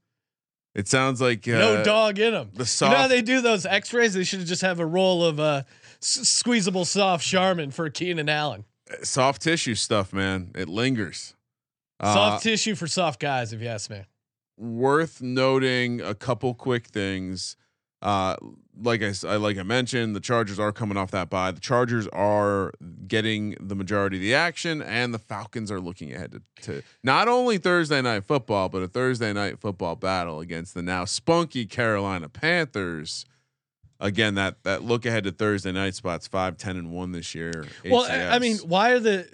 [0.76, 2.50] it sounds like uh, no dog in him.
[2.54, 4.14] the You know how they do those X-rays?
[4.14, 5.64] They should just have a roll of uh,
[6.02, 8.66] s- squeezable soft Charmin for Keenan Allen.
[9.04, 10.52] Soft tissue stuff, man.
[10.56, 11.36] It lingers.
[12.00, 14.04] Uh, Soft tissue for soft guys, if you ask me.
[14.58, 17.58] worth noting a couple quick things.
[18.02, 18.38] Uh,
[18.82, 21.52] like I like I mentioned, the Chargers are coming off that bye.
[21.52, 22.72] The Chargers are
[23.06, 27.28] getting the majority of the action, and the Falcons are looking ahead to, to not
[27.28, 32.30] only Thursday night football, but a Thursday night football battle against the now spunky Carolina
[32.30, 33.26] Panthers.
[34.00, 37.66] Again, that that look ahead to Thursday night spots five, 10, and one this year.
[37.86, 39.28] Well, I- I mean, why are the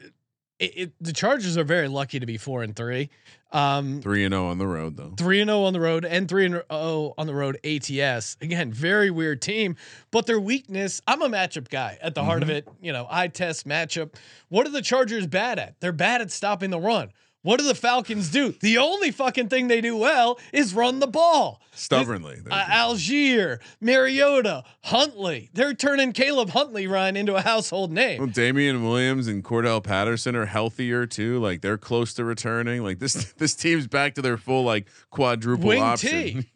[0.57, 3.09] it, it, the Chargers are very lucky to be four and three,
[3.51, 5.13] um, three and zero on the road though.
[5.17, 7.59] three and zero on the road, and three and zero on the road.
[7.65, 9.75] ATS again, very weird team,
[10.11, 11.01] but their weakness.
[11.05, 12.67] I'm a matchup guy at the heart of it.
[12.81, 14.15] You know, I test matchup.
[14.47, 15.79] What are the Chargers bad at?
[15.81, 17.11] They're bad at stopping the run.
[17.45, 18.55] What do the Falcons do?
[18.59, 21.61] The only fucking thing they do well is run the ball.
[21.75, 25.51] Stubbornly, Uh, Allgeier, Mariota, Huntley.
[25.53, 28.17] They're turning Caleb Huntley run into a household name.
[28.17, 31.37] Well, Damien Williams and Cordarrelle Patterson are healthier too.
[31.39, 32.81] Like they're close to returning.
[32.81, 36.47] Like this, this team's back to their full like quadruple Wing option.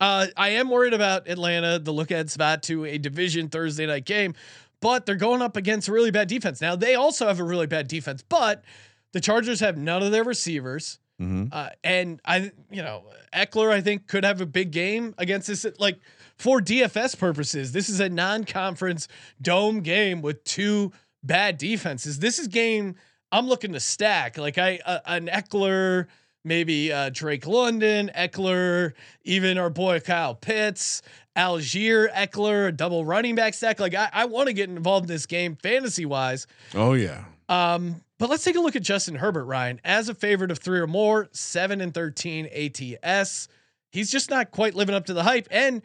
[0.00, 4.06] Uh, I am worried about Atlanta, the look ahead spot to a division Thursday night
[4.06, 4.34] game,
[4.80, 6.62] but they're going up against a really bad defense.
[6.62, 8.64] Now they also have a really bad defense, but
[9.12, 10.98] the Chargers have none of their receivers.
[11.20, 11.48] Mhm.
[11.52, 15.66] Uh, and I, you know, Ekeler, I think could have a big game against this.
[15.78, 15.98] Like
[16.38, 19.06] for DFS purposes, this is a non-conference
[19.42, 20.92] dome game with two
[21.22, 22.18] bad defenses.
[22.20, 22.94] This is game
[23.32, 24.38] I'm looking to stack.
[24.38, 26.06] Like I, uh, an Ekeler,
[26.42, 28.92] maybe uh, Drake London, Ekeler,
[29.24, 31.02] even our boy Kyle Pitts,
[31.36, 33.78] Allgeier, Ekeler, a double running back stack.
[33.78, 36.46] Like I, I want to get involved in this game fantasy wise.
[36.74, 37.24] Oh yeah.
[37.48, 40.78] Um, but let's take a look at Justin Herbert, Ryan, as a favorite of three
[40.78, 43.48] or more, seven and 13 ATS.
[43.92, 45.48] He's just not quite living up to the hype.
[45.50, 45.80] And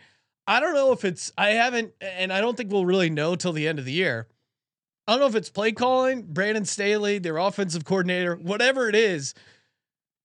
[0.45, 3.53] I don't know if it's, I haven't, and I don't think we'll really know till
[3.53, 4.27] the end of the year.
[5.07, 9.33] I don't know if it's play calling, Brandon Staley, their offensive coordinator, whatever it is.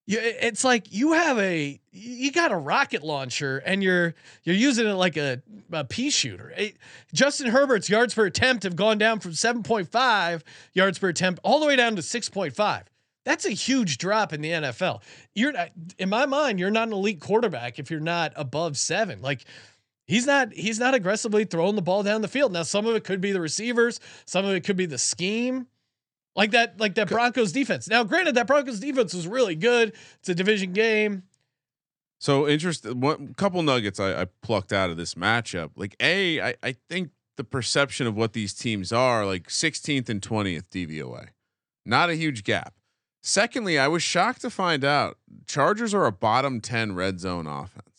[0.06, 4.94] It's like you have a you got a rocket launcher and you're you're using it
[4.94, 6.52] like a, a pea shooter.
[6.56, 6.76] It-
[7.12, 10.42] Justin Herbert's yards per attempt have gone down from 7.5
[10.74, 12.82] yards per attempt all the way down to 6.5.
[13.24, 15.02] That's a huge drop in the NFL.
[15.34, 19.20] You're not, in my mind, you're not an elite quarterback if you're not above seven.
[19.22, 19.44] Like
[20.10, 22.52] He's not he's not aggressively throwing the ball down the field.
[22.52, 25.68] Now some of it could be the receivers, some of it could be the scheme.
[26.36, 27.88] Like that like that Broncos defense.
[27.88, 29.92] Now granted that Broncos defense was really good.
[30.20, 31.24] It's a division game.
[32.18, 33.00] So interesting.
[33.00, 35.70] One couple nuggets I, I plucked out of this matchup.
[35.74, 40.20] Like a, I, I think the perception of what these teams are like 16th and
[40.20, 41.28] 20th DVOA,
[41.86, 42.74] not a huge gap.
[43.22, 47.89] Secondly, I was shocked to find out Chargers are a bottom 10 red zone offense.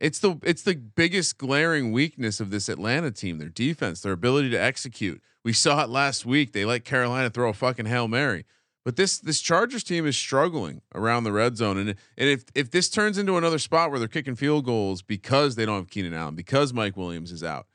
[0.00, 4.50] It's the it's the biggest glaring weakness of this Atlanta team, their defense, their ability
[4.50, 5.22] to execute.
[5.44, 6.52] We saw it last week.
[6.52, 8.44] They let Carolina throw a fucking Hail Mary.
[8.84, 12.70] But this this Chargers team is struggling around the red zone, and and if if
[12.70, 16.12] this turns into another spot where they're kicking field goals because they don't have Keenan
[16.12, 17.66] Allen, because Mike Williams is out,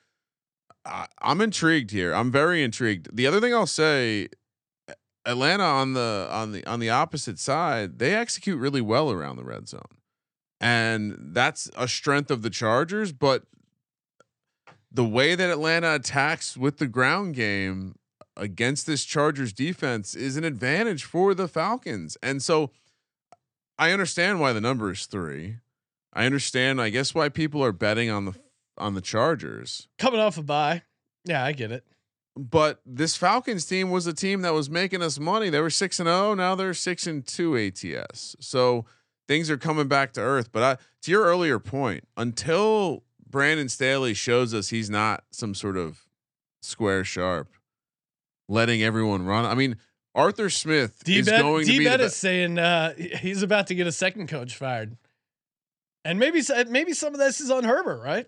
[0.86, 2.14] I, I'm intrigued here.
[2.14, 3.16] I'm very intrigued.
[3.16, 4.30] The other thing I'll say,
[5.26, 9.44] Atlanta on the on the on the opposite side, they execute really well around the
[9.44, 9.82] red zone,
[10.60, 13.12] and that's a strength of the Chargers.
[13.12, 13.44] But
[14.92, 17.96] the way that Atlanta attacks with the ground game
[18.36, 22.18] against this Chargers defense is an advantage for the Falcons.
[22.24, 22.72] And so
[23.78, 25.58] I understand why the number is 3.
[26.14, 28.34] I understand I guess why people are betting on the
[28.78, 29.88] on the Chargers.
[29.98, 30.84] Coming off a bye.
[31.26, 31.84] Yeah, I get it.
[32.36, 35.50] But this Falcons team was a team that was making us money.
[35.50, 38.38] They were 6 and 0, now they're 6 and 2 ATS.
[38.40, 38.86] So
[39.30, 44.16] things are coming back to earth, but I, to your earlier point, until Brandon Staley
[44.16, 46.08] shows us he's not some sort of
[46.62, 47.48] square sharp
[48.50, 49.46] letting everyone run.
[49.46, 49.78] I mean,
[50.16, 51.78] Arthur Smith is D-Bet, going to be.
[51.78, 54.98] D-Bet The is saying uh, he's about to get a second coach fired,
[56.04, 58.26] and maybe maybe some of this is on Herbert, right?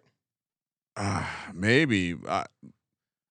[0.96, 2.16] uh, maybe.
[2.28, 2.44] Uh,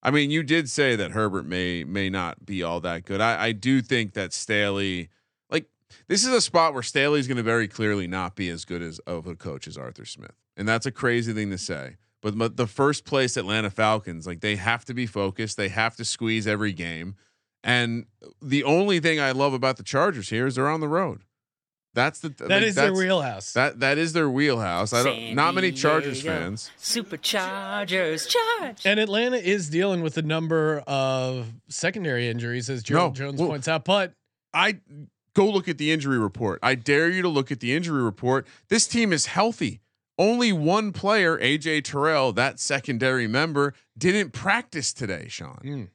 [0.03, 3.21] I mean, you did say that Herbert may may not be all that good.
[3.21, 5.09] I, I do think that Staley,
[6.09, 8.99] this is a spot where Staley's going to very clearly not be as good as
[9.01, 11.97] of a coach as Arthur Smith, and that's a crazy thing to say.
[12.23, 15.57] But, but the first place Atlanta Falcons, like they have to be focused.
[15.57, 17.15] They have to squeeze every game.
[17.65, 18.07] And
[18.43, 21.23] the only thing I love about the Chargers here is they're on the road.
[21.93, 23.53] That's the That like, is their wheelhouse.
[23.55, 24.93] That that is their wheelhouse.
[24.93, 25.17] I don't.
[25.17, 26.71] San Not many Chargers Diego fans.
[26.79, 28.87] Superchargers, charge.
[28.87, 33.49] and Atlanta is dealing with a number of secondary injuries, as Gerald No, Jones well-
[33.51, 33.85] points out.
[33.85, 34.13] But
[34.55, 34.79] I
[35.35, 36.59] go look at the injury report.
[36.63, 38.47] I dare you to look at the injury report.
[38.69, 39.81] This team is healthy.
[40.19, 45.61] Only one player, AJ Terrell, that secondary member, didn't practice today, Sean.
[45.65, 45.89] Mm.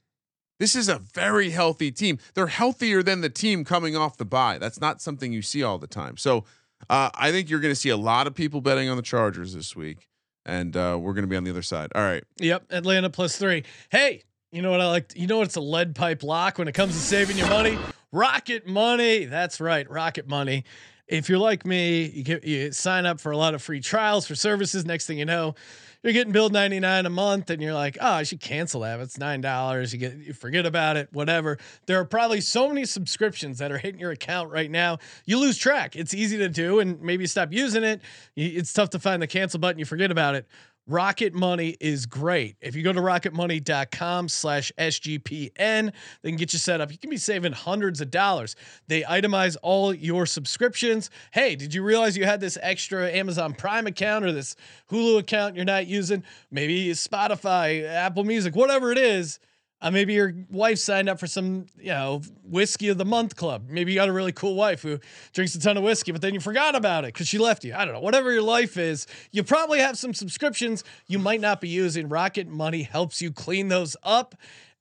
[0.59, 2.17] This is a very healthy team.
[2.33, 4.57] They're healthier than the team coming off the bye.
[4.57, 6.17] That's not something you see all the time.
[6.17, 6.45] So
[6.89, 9.53] uh, I think you're going to see a lot of people betting on the Chargers
[9.53, 10.07] this week,
[10.45, 11.91] and uh, we're going to be on the other side.
[11.93, 12.23] All right.
[12.39, 13.63] Yep, Atlanta plus three.
[13.89, 15.11] Hey, you know what I like?
[15.15, 17.77] You know what's a lead pipe lock when it comes to saving your money?
[18.15, 19.25] Rocket Money.
[19.25, 20.63] That's right, Rocket Money.
[21.05, 24.25] If you're like me, you get you sign up for a lot of free trials
[24.25, 24.85] for services.
[24.85, 25.53] Next thing you know,
[26.01, 29.01] you're getting billed 99 a month, and you're like, oh, I should cancel that.
[29.01, 29.91] It's nine dollars.
[29.91, 31.57] You get you forget about it, whatever.
[31.87, 34.99] There are probably so many subscriptions that are hitting your account right now.
[35.25, 35.97] You lose track.
[35.97, 38.01] It's easy to do, and maybe stop using it.
[38.37, 39.77] It's tough to find the cancel button.
[39.77, 40.47] You forget about it.
[40.87, 42.57] Rocket Money is great.
[42.61, 46.91] If you go to rocketmoney.com slash SGPN, they can get you set up.
[46.91, 48.55] You can be saving hundreds of dollars.
[48.87, 51.09] They itemize all your subscriptions.
[51.31, 54.55] Hey, did you realize you had this extra Amazon Prime account or this
[54.91, 56.23] Hulu account you're not using?
[56.51, 59.39] Maybe Spotify, Apple Music, whatever it is.
[59.85, 63.67] Uh, maybe your wife signed up for some, you know, whiskey of the month club.
[63.69, 64.99] Maybe you got a really cool wife who
[65.31, 67.75] drinks a ton of whiskey, but then you forgot about it because she left you.
[67.75, 67.99] I don't know.
[67.99, 72.09] Whatever your life is, you probably have some subscriptions you might not be using.
[72.09, 74.33] Rocket Money helps you clean those up.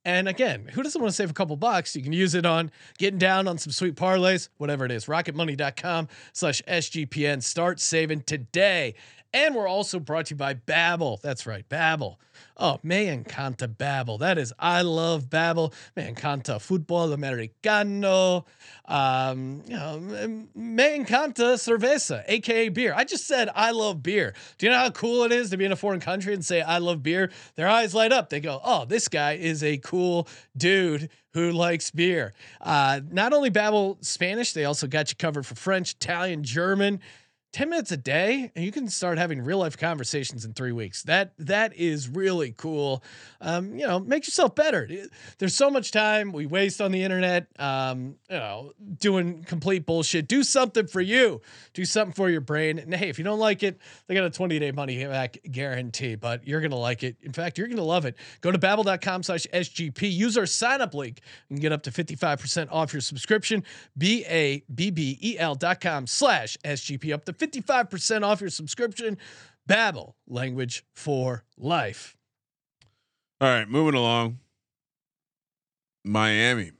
[0.05, 1.95] And again, who doesn't want to save a couple bucks?
[1.95, 5.05] You can use it on getting down on some sweet parlays, whatever it is.
[5.05, 7.43] Rocketmoney.com slash SGPN.
[7.43, 8.95] Start saving today.
[9.35, 11.19] And we're also brought to you by Babbel.
[11.19, 12.15] That's right, Babbel.
[12.55, 14.17] Oh, me encanta Babbel.
[14.19, 15.73] That is, I love Babbel.
[15.97, 18.45] Me encanta football americano.
[18.85, 19.99] Um, you know,
[20.55, 22.93] me encanta cerveza, aka beer.
[22.95, 24.33] I just said I love beer.
[24.57, 26.61] Do you know how cool it is to be in a foreign country and say
[26.61, 27.29] I love beer?
[27.55, 28.29] Their eyes light up.
[28.29, 33.51] They go, "Oh, this guy is a cool dude who likes beer." Uh, not only
[33.51, 37.01] Babbel Spanish, they also got you covered for French, Italian, German.
[37.55, 41.03] 10 minutes a day and you can start having real life conversations in three weeks.
[41.03, 43.01] That that is really cool.
[43.39, 44.89] Um, you know make yourself better.
[45.37, 50.27] There's so much time we waste on the internet um, you know doing complete bullshit.
[50.27, 51.39] Do something for you.
[51.73, 52.77] Do something for your brain.
[52.77, 56.15] And hey if you don't like it they got a 20 day money back guarantee
[56.15, 57.15] but you're gonna like it.
[57.21, 58.17] In fact you're gonna love it.
[58.41, 62.67] Go to babbel.com slash sgp use our sign up link and get up to 55%
[62.69, 63.63] off your subscription.
[63.97, 69.17] B-a-b-b-e-l dot com slash sgp up to 55% off your subscription
[69.67, 72.15] Babbel, language for life.
[73.41, 74.39] All right, moving along.
[76.03, 76.71] Miami,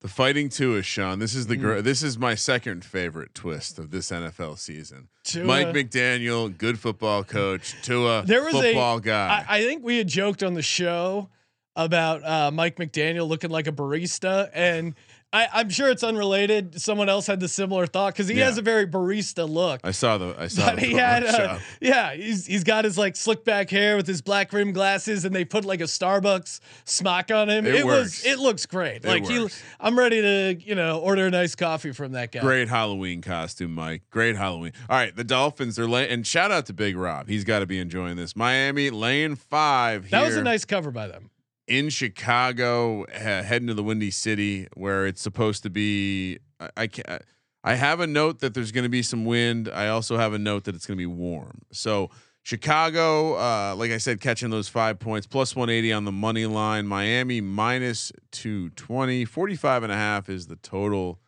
[0.00, 1.18] the Fighting Tua, Sean.
[1.18, 5.08] This is the gr- this is my second favorite twist of this NFL season.
[5.24, 7.74] Tua- Mike McDaniel, good football coach.
[7.82, 9.44] Tua, There was football a, guy.
[9.48, 11.28] I, I think we had joked on the show
[11.74, 14.94] about uh, Mike McDaniel looking like a barista, and
[15.30, 16.80] I, I'm sure it's unrelated.
[16.80, 18.46] Someone else had the similar thought because he Yeah.
[18.46, 19.80] has a very barista look.
[19.84, 20.64] I saw the I saw.
[20.70, 21.60] But the he had, uh, Photoshop.
[21.82, 25.34] yeah, he's he's got his like slick back hair with his black rim glasses, and
[25.34, 27.66] they put like a Starbucks smock on him.
[27.66, 28.24] It It, works.
[28.24, 29.04] was, it looks great.
[29.04, 29.46] It like he.
[29.78, 32.40] I'm ready to, you know, order a nice coffee from that guy.
[32.40, 34.04] Great Halloween costume, Mike.
[34.10, 34.72] Great Halloween.
[34.88, 37.28] All right, the Dolphins are laying, and shout out to Big Rob.
[37.28, 38.34] He's got to be enjoying this.
[38.34, 40.08] Miami laying five.
[40.08, 41.28] That was a nice cover by them.
[41.68, 46.38] In Chicago, heading to the Windy City, where it's supposed to be.
[46.58, 47.22] I, I can't.
[47.64, 49.68] I have a note that there's going to be some wind.
[49.68, 51.60] I also have a note that it's going to be warm.
[51.72, 52.10] So
[52.42, 56.86] Chicago, uh, like I said, catching those five points, plus 180 on the money line.
[56.86, 59.24] Miami minus 220.
[59.26, 61.18] 45 and a half is the total.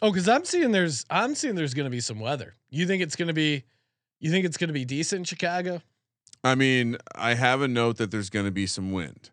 [0.00, 2.54] Oh, because I'm seeing there's I'm seeing there's going to be some weather.
[2.70, 3.64] You think it's going to be,
[4.20, 5.82] you think it's going to be decent in Chicago?
[6.42, 9.30] I mean, I have a note that there's going to be some wind.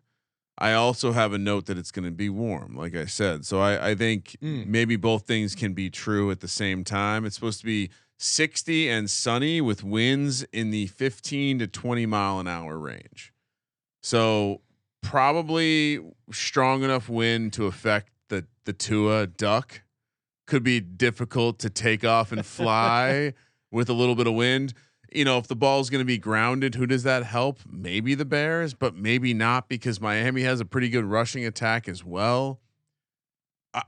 [0.60, 3.46] I also have a note that it's going to be warm, like I said.
[3.46, 4.66] So I, I think Mm.
[4.66, 7.24] maybe both things can be true at the same time.
[7.24, 12.40] It's supposed to be 60 and sunny with winds in the 15 to 20 mile
[12.40, 13.32] an hour range.
[14.02, 14.62] So
[15.02, 16.00] probably
[16.32, 19.82] strong enough wind to affect the the Tua duck.
[20.46, 23.34] Could be difficult to take off and fly
[23.70, 24.72] with a little bit of wind.
[25.12, 27.60] You know, if the ball's going to be grounded, who does that help?
[27.70, 32.04] Maybe the Bears, but maybe not because Miami has a pretty good rushing attack as
[32.04, 32.60] well.
[33.72, 33.82] Uh,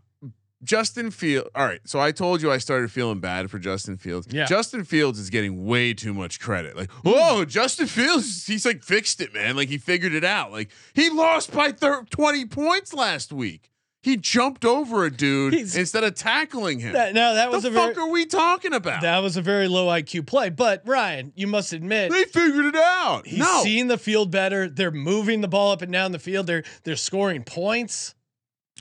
[0.62, 1.48] Justin Field.
[1.54, 4.28] All right, so I told you I started feeling bad for Justin Fields.
[4.30, 4.46] Yeah.
[4.46, 6.76] Justin Fields is getting way too much credit.
[6.76, 9.56] Like, oh, Justin Fields, he's like fixed it, man.
[9.56, 10.52] Like he figured it out.
[10.52, 13.70] Like he lost by thir- 20 points last week.
[14.02, 16.94] He jumped over a dude He's- instead of tackling him.
[16.94, 19.02] That, now that was the a fuck very are we talking about?
[19.02, 20.48] that was a very low IQ play.
[20.48, 23.26] But Ryan, you must admit they figured it out.
[23.26, 24.68] he's no, seeing the field better.
[24.70, 26.46] They're moving the ball up and down the field.
[26.46, 28.14] They're they're scoring points.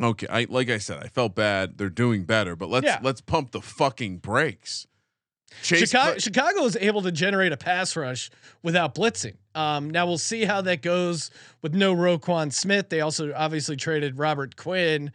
[0.02, 1.78] Okay, I like I said, I felt bad.
[1.78, 3.00] They're doing better, but let's Yeah.
[3.02, 4.88] let's pump the fucking brakes.
[5.62, 8.30] Chase Chicago, Chicago is able to generate a pass rush
[8.64, 9.36] without blitzing.
[9.56, 11.32] Um, now we'll see how that goes
[11.62, 12.89] with no Roquan Smith.
[12.89, 15.12] They also obviously traded Robert Quinn.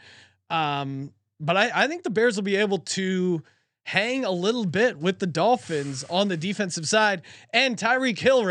[0.51, 3.43] Um, but I, I think the Bears will be able to
[3.85, 7.23] hang a little bit with the Dolphins on the defensive side
[7.53, 8.45] and Tyreek Hill,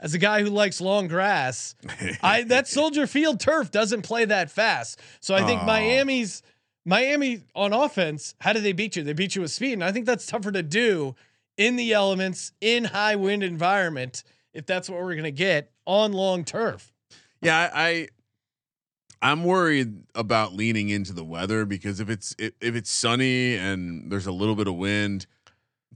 [0.00, 1.74] as a guy who likes long grass.
[2.22, 5.00] I that Soldier Field turf doesn't play that fast.
[5.20, 5.66] So I think Aw.
[5.66, 6.42] Miami's
[6.84, 9.02] Miami on offense, how did they beat you?
[9.02, 9.74] They beat you with speed.
[9.74, 11.14] And I think that's tougher to do
[11.56, 16.44] in the elements in high wind environment if that's what we're gonna get on long
[16.44, 16.92] turf.
[17.40, 18.08] yeah, I, I
[19.22, 24.10] I'm worried about leaning into the weather because if it's if, if it's sunny and
[24.10, 25.26] there's a little bit of wind,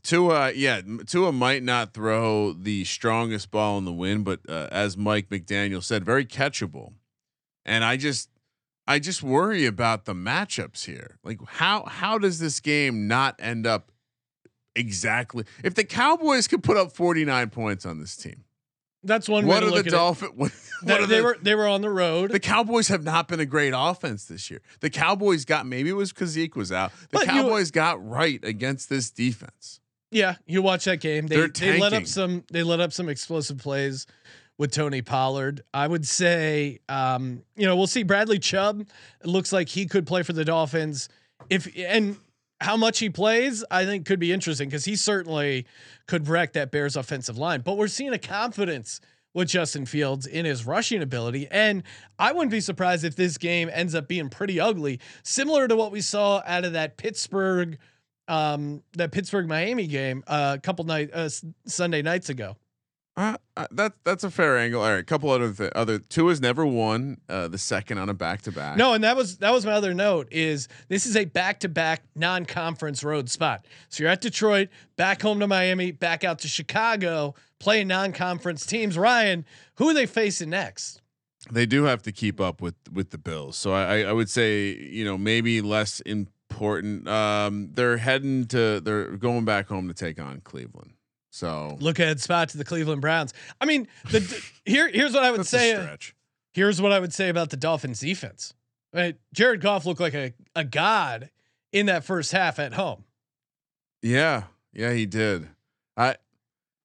[0.02, 4.98] Tua, yeah, Tua might not throw the strongest ball in the wind, but uh, as
[4.98, 6.92] Mike McDaniel said, very catchable.
[7.64, 8.28] And I just
[8.86, 11.18] I just worry about the matchups here.
[11.24, 13.90] Like how how does this game not end up
[14.76, 18.44] exactly if the Cowboys could put up 49 points on this team?
[19.02, 20.32] That's one What way are to the Dolphins?
[20.34, 22.30] What, what They, are they the, were they were on the road.
[22.30, 24.60] the Cowboys have not been a great offense this year.
[24.80, 26.90] The Cowboys got maybe it was because Zeke was out.
[27.02, 29.80] The But you- Cowboys got right against this defense.
[30.10, 31.26] Yeah, you watch that game.
[31.26, 34.06] They they let up some they let up some explosive plays
[34.58, 35.62] with Tony Pollard.
[35.72, 38.86] I would say um, you know, we'll see Bradley Chubb.
[39.24, 41.08] Looks like he could play for the Dolphins.
[41.50, 42.16] If and
[42.60, 45.66] how much he plays, I think could be interesting because he certainly
[46.06, 47.60] could wreck that Bears offensive line.
[47.60, 49.00] But we're seeing a confidence
[49.34, 51.48] with Justin Fields in his rushing ability.
[51.50, 51.82] And
[52.18, 55.90] I wouldn't be surprised if this game ends up being pretty ugly, similar to what
[55.90, 57.78] we saw out of that Pittsburgh
[58.26, 61.28] um that Pittsburgh Miami game uh, a couple night uh,
[61.66, 62.56] Sunday nights ago.
[63.16, 64.82] Uh, uh, that that's a fair angle.
[64.82, 68.08] All right, a couple other th- other two has never won uh, the second on
[68.08, 68.76] a back to back.
[68.76, 71.68] No, and that was that was my other note is this is a back to
[71.68, 73.66] back non conference road spot.
[73.88, 78.66] So you're at Detroit, back home to Miami, back out to Chicago, playing non conference
[78.66, 78.98] teams.
[78.98, 79.44] Ryan,
[79.76, 81.00] who are they facing next?
[81.50, 83.56] they do have to keep up with with the Bills.
[83.56, 87.06] So I I would say you know maybe less important.
[87.06, 90.93] Um, they're heading to they're going back home to take on Cleveland.
[91.34, 93.34] So Look ahead spot to the Cleveland Browns.
[93.60, 94.20] I mean, the
[94.64, 95.72] here here's what I would say.
[95.72, 96.14] stretch.
[96.52, 98.54] Here's what I would say about the Dolphins defense.
[98.92, 99.16] Right?
[99.32, 101.30] Jared Goff looked like a, a god
[101.72, 103.02] in that first half at home.
[104.00, 105.48] Yeah, yeah, he did.
[105.96, 106.14] I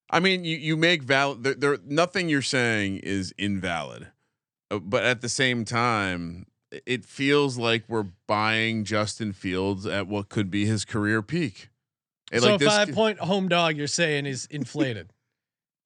[0.09, 1.43] I mean, you you make valid.
[1.43, 4.07] There, there nothing you're saying is invalid,
[4.71, 6.47] Uh, but at the same time,
[6.87, 11.69] it feels like we're buying Justin Fields at what could be his career peak.
[12.31, 15.11] And so like five point home dog, you're saying is inflated.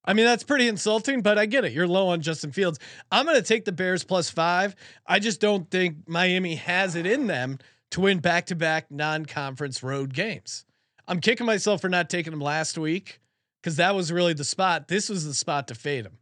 [0.05, 1.71] I mean, that's pretty insulting, but I get it.
[1.71, 2.77] You're low on Justin Fields.
[3.11, 4.75] I'm going to take the Bears plus five.
[5.07, 7.59] I just don't think Miami has it in them
[7.91, 10.65] to win back to back non conference road games.
[11.07, 13.21] I'm kicking myself for not taking them last week
[13.61, 14.87] because that was really the spot.
[14.87, 16.17] This was the spot to fade them.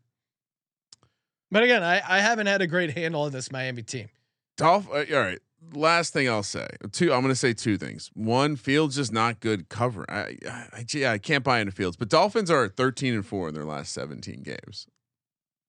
[1.49, 4.09] But again, I, I haven't had a great handle on this Miami team.
[4.57, 4.87] Dolph.
[4.89, 5.39] Uh, all right.
[5.73, 6.67] Last thing I'll say.
[6.91, 7.13] Two.
[7.13, 8.09] I'm going to say two things.
[8.13, 10.05] One, Fields just not good cover.
[10.09, 11.97] I, I, yeah, I can't buy into Fields.
[11.97, 14.87] But Dolphins are 13 and four in their last 17 games.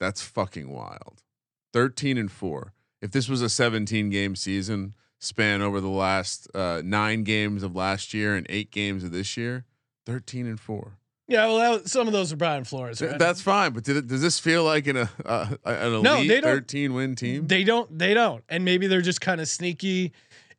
[0.01, 1.23] That's fucking wild.
[1.73, 2.73] 13 and four.
[3.01, 7.77] If this was a 17 game season span over the last uh, nine games of
[7.77, 9.65] last year and eight games of this year,
[10.07, 10.99] 13 and four.
[11.33, 13.01] Yeah, well, that some of those are Brian Flores.
[13.01, 13.19] Right?
[13.19, 13.73] That's fine.
[13.73, 16.53] But did it, does this feel like an, uh, uh, an elite No, they don't-
[16.55, 17.47] 13 win team?
[17.47, 17.99] They don't.
[17.99, 18.45] They don't.
[18.49, 20.13] And maybe they're just kind of sneaky,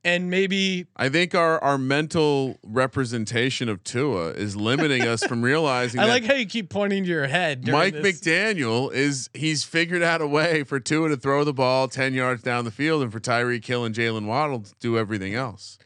[0.04, 6.00] and maybe I think our our mental representation of Tua is limiting us from realizing
[6.02, 7.68] I like how you keep pointing to your head.
[7.68, 8.20] Mike this.
[8.20, 12.42] McDaniel is he's figured out a way for Tua to throw the ball ten yards
[12.44, 15.78] down the field and for Tyreek Hill and Jaylen Waddle to do everything else.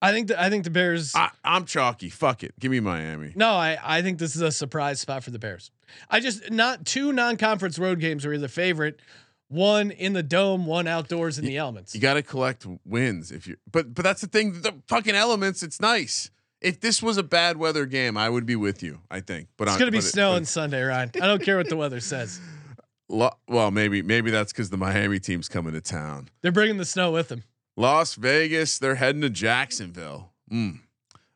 [0.00, 0.28] I think.
[0.28, 1.14] The, I think the Bears.
[1.14, 2.08] I, I'm chalky.
[2.08, 2.58] Fuck it.
[2.58, 3.32] Give me Miami.
[3.34, 3.78] no, I.
[3.82, 5.70] I think this is a surprise spot for the Bears.
[6.10, 9.00] I just not two non-conference road games are either favorite.
[9.48, 11.94] One in the dome, one outdoors in the elements.
[11.94, 13.56] You got to collect wins if you.
[13.70, 14.60] But but that's the thing.
[14.60, 15.62] The fucking elements.
[15.62, 16.30] It's nice.
[16.60, 19.00] If this was a bad weather game, I would be with you.
[19.10, 19.48] I think.
[19.56, 21.10] But it's gonna be snowing Sunday, Ryan.
[21.16, 22.40] I don't care what the weather says.
[23.08, 26.28] Lo- well, maybe maybe that's because the Miami team's coming to town.
[26.42, 27.42] They're bringing the snow with them.
[27.78, 30.32] Las Vegas, they're heading to Jacksonville.
[30.50, 30.80] Mm.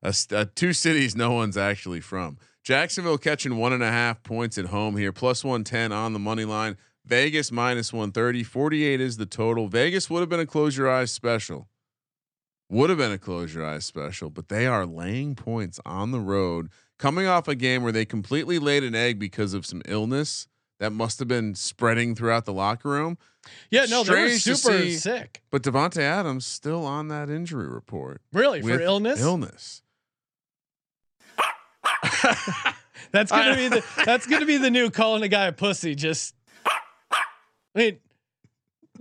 [0.03, 2.37] A st- uh, two cities no one's actually from.
[2.65, 6.45] Jacksonville catching one and a half points at home here, plus 110 on the money
[6.45, 6.77] line.
[7.07, 8.43] Vegas minus 130.
[8.43, 9.69] 48 is the total.
[9.69, 11.69] Vegas would have been a close your eyes special.
[12.69, 16.19] Would have been a close your eyes special, but they are laying points on the
[16.19, 20.49] road, coming off a game where they completely laid an egg because of some illness
[20.83, 23.17] that must have been spreading throughout the locker room.
[23.71, 25.41] Yeah, no, they were super see- sick.
[25.49, 28.21] But Davante Adams still on that injury report.
[28.33, 29.21] Really, for illness.
[29.21, 29.83] Illness.
[33.13, 35.95] That's gonna be the that's gonna be the new calling a guy a pussy.
[35.95, 36.35] Just,
[36.67, 37.21] I
[37.77, 37.99] mean,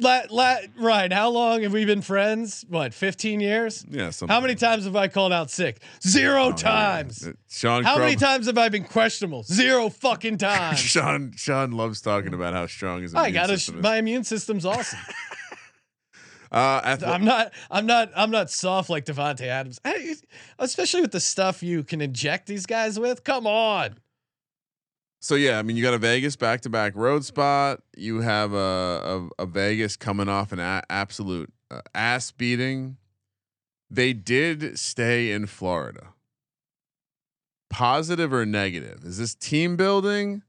[0.02, 2.66] la, la, Ryan, how long have we been friends?
[2.68, 3.86] What, fifteen years?
[3.90, 4.10] Yeah.
[4.10, 4.34] Something.
[4.34, 5.82] How many times have I called out sick?
[6.06, 7.26] Zero Oh, times.
[7.28, 7.84] Uh, Sean.
[7.84, 9.44] How many times have I been questionable?
[9.44, 10.80] Zero fucking times.
[10.80, 11.32] Sean.
[11.36, 13.16] Sean loves talking about how strong his.
[13.16, 13.72] I immune got is.
[13.72, 15.00] My immune system's awesome.
[16.52, 17.54] Uh, ath- I'm not.
[17.70, 18.12] I'm not.
[18.14, 19.80] I'm not soft like Davante Adams.
[19.86, 20.16] I-
[20.60, 23.24] especially with the stuff you can inject these guys with.
[23.24, 23.96] Come on.
[25.22, 27.82] So yeah, I mean, you got a Vegas back-to-back road spot.
[27.96, 32.98] You have a a, a Vegas coming off an a- absolute uh, ass beating.
[33.90, 36.08] They did stay in Florida.
[37.70, 39.04] Positive or negative?
[39.06, 40.42] Is this team building,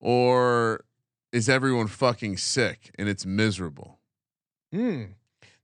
[0.00, 0.84] or
[1.32, 3.98] is everyone fucking sick and it's miserable?
[4.72, 5.02] Hmm.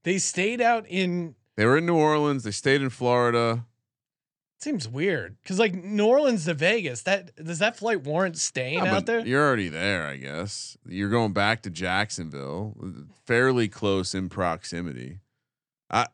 [0.03, 2.43] They stayed out in They were in New Orleans.
[2.43, 3.65] They stayed in Florida.
[4.61, 8.95] Seems weird because like New Orleans to Vegas, that does that flight warrant staying Yeah,
[8.97, 9.19] out there?
[9.21, 10.77] You're already there, I guess.
[10.85, 12.75] You're going back to Jacksonville,
[13.25, 15.19] fairly close in proximity.
[15.89, 16.07] I,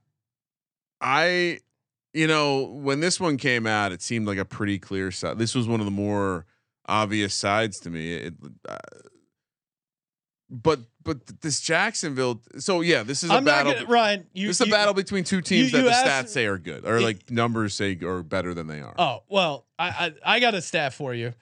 [1.02, 1.60] I,
[2.14, 5.40] you know, when this one came out, it seemed like a pretty clear side.
[5.40, 6.46] This was one of the more
[6.88, 8.14] obvious sides to me.
[8.14, 8.34] It,
[8.70, 8.78] uh,
[10.50, 12.42] but but this Jacksonville.
[12.60, 13.74] So yeah, this is a I'm not battle.
[13.74, 14.28] gonna, Ryan.
[14.34, 16.46] You, this is a you- battle between two teams you that the asked- stats say
[16.46, 18.94] are good, or like numbers say are better than they are.
[18.98, 21.34] Oh well, I, I I got a stat for you.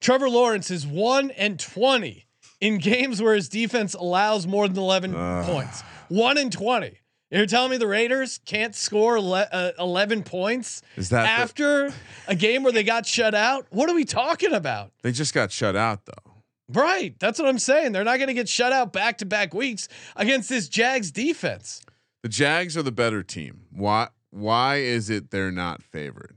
[0.00, 2.26] Trevor Lawrence is one and twenty
[2.60, 5.44] in games where his defense allows more than eleven Ugh.
[5.46, 5.82] points.
[6.08, 6.98] One and twenty.
[7.30, 11.92] You're telling me the Raiders can't score ele- uh, eleven points Is that the- after
[12.28, 13.66] a game where they got shut out?
[13.70, 14.92] What are we talking about?
[15.02, 16.32] they just got shut out though.
[16.68, 17.14] Right.
[17.20, 17.92] That's what I'm saying.
[17.92, 21.80] They're not going to get shut out back to back weeks against this Jags defense
[22.22, 23.62] The Jags are the better team.
[23.70, 24.08] Why?
[24.30, 26.36] Why is it they're not favored?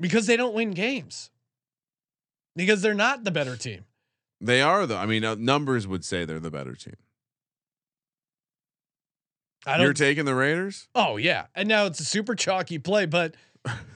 [0.00, 1.30] because they don't win games.
[2.56, 3.84] Because they're not the better team.
[4.40, 4.96] They are though.
[4.96, 6.96] I mean, uh, numbers would say they're the better team.
[9.66, 10.88] I You're taking the Raiders.
[10.94, 13.34] oh yeah, and now it's a super chalky play, but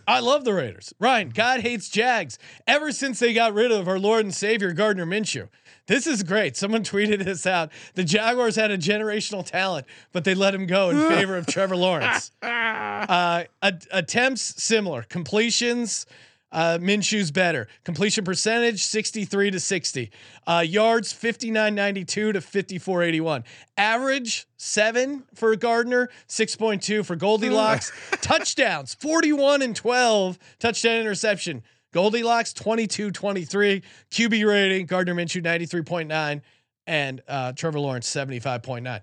[0.06, 0.92] I love the Raiders.
[1.00, 5.06] Ryan, God hates Jags ever since they got rid of our Lord and Savior Gardner
[5.06, 5.48] Minshew.
[5.86, 6.56] This is great.
[6.56, 7.70] Someone tweeted this out.
[7.94, 11.76] The Jaguars had a generational talent, but they let him go in favor of Trevor
[11.76, 12.30] Lawrence.
[12.42, 16.06] Uh, a- attempts similar, completions
[16.54, 17.66] Uh, Minshew's better.
[17.82, 20.10] Completion percentage 63 to 60.
[20.46, 23.42] Uh, yards 59.92 to 54.81.
[23.76, 27.90] Average seven for Gardner, 6.2 for Goldilocks.
[28.22, 30.38] Touchdowns 41 and 12.
[30.60, 31.62] Touchdown interception.
[31.92, 33.82] Goldilocks 22 23.
[34.10, 36.40] QB rating Gardner Minshew 93.9
[36.86, 39.00] and uh, Trevor Lawrence 75.9.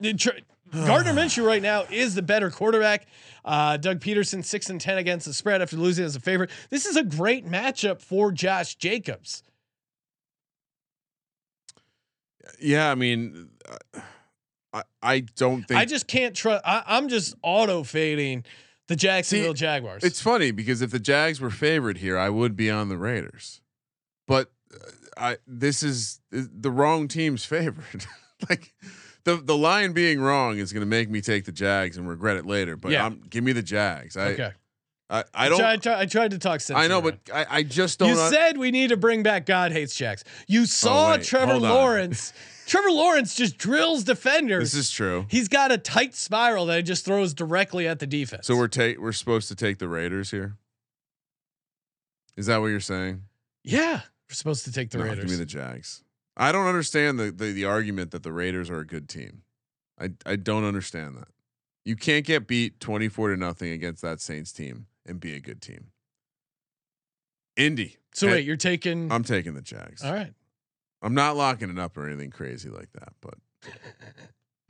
[0.00, 0.30] The tr-
[0.86, 3.06] Gardner Minshew right now is the better quarterback.
[3.44, 6.50] Uh, Doug Pederson six and ten against the spread after losing as a favorite.
[6.70, 9.42] This is a great matchup for Josh Jacobs.
[12.60, 14.00] Yeah, I mean, uh,
[14.72, 16.62] I I don't think I just can't trust.
[16.64, 18.44] I'm just auto fading
[18.88, 20.04] the Jacksonville Jaguars.
[20.04, 23.60] It's funny because if the Jags were favored here, I would be on the Raiders.
[24.26, 28.06] But uh, I this is the wrong team's favored.
[28.48, 28.74] like
[29.24, 32.36] the the line being wrong is going to make me take the Jags and regret
[32.36, 32.76] it later.
[32.76, 33.06] But Yeah.
[33.06, 34.16] I'm, give me the Jags.
[34.16, 34.52] I okay.
[35.08, 35.58] I, I I, don't.
[35.58, 36.78] tried, I tried to talk sense.
[36.78, 38.10] I know, but I, I just don't.
[38.10, 40.22] you un- said we need to bring back God hates Jacks.
[40.46, 41.58] You oh, saw wait, Trevor.
[41.58, 42.32] Lawrence.
[42.66, 44.70] Trevor Lawrence just drills defenders.
[44.70, 45.26] this is true.
[45.28, 48.46] He's got a tight spiral that he just throws directly at the defense.
[48.46, 50.56] So we're take we're supposed to take the Raiders here.
[52.36, 53.22] Is that what you're saying?
[53.64, 55.24] yeah, we're supposed to take the No, Raiders.
[55.24, 56.04] Give me the Jags.
[56.36, 59.42] I don't understand the, the the argument that the Raiders are a good team.
[60.00, 61.28] I I don't understand that.
[61.84, 65.62] You can't get beat 24 to nothing against that Saints team and be a good
[65.62, 65.88] team.
[67.56, 67.96] Indy.
[68.12, 69.10] so Hey, wait, you're taking.
[69.10, 70.04] I'm taking the Jags.
[70.04, 70.32] all right.
[71.02, 73.34] I'm not locking it up or anything crazy like that, but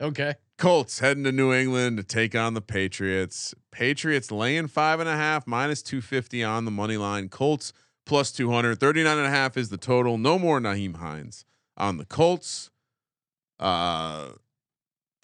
[0.01, 0.33] Okay.
[0.57, 3.53] Colts heading to New England to take on the Patriots.
[3.71, 7.29] Patriots laying five and a half, minus 250 on the money line.
[7.29, 7.71] Colts
[8.05, 8.79] plus 200.
[8.79, 10.17] 39 and a half is the total.
[10.17, 11.45] No more Nyheim Hines
[11.81, 12.69] on the Colts.
[13.59, 14.29] Uh,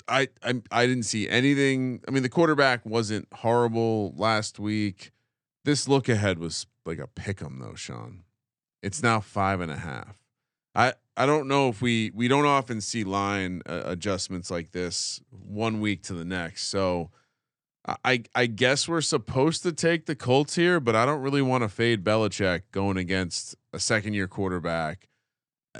[0.09, 2.01] I, I I didn't see anything.
[2.07, 5.11] I mean, the quarterback wasn't horrible last week.
[5.63, 8.23] This look ahead was like a pick 'em though, Sean.
[8.81, 10.17] It's now five and a half.
[10.75, 15.21] I I don't know if we we don't often see line uh, adjustments like this
[15.31, 16.67] one week to the next.
[16.67, 17.11] So
[18.05, 21.63] I I guess we're supposed to take the Colts here, but I don't really want
[21.63, 25.09] to fade Belichick going against a second year quarterback
[25.75, 25.79] uh,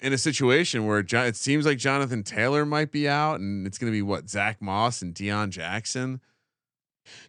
[0.00, 3.78] in a situation where Jo- it seems like Jonathan Taylor might be out, and it's
[3.78, 6.20] going to be what Zack Moss and Deon Jackson.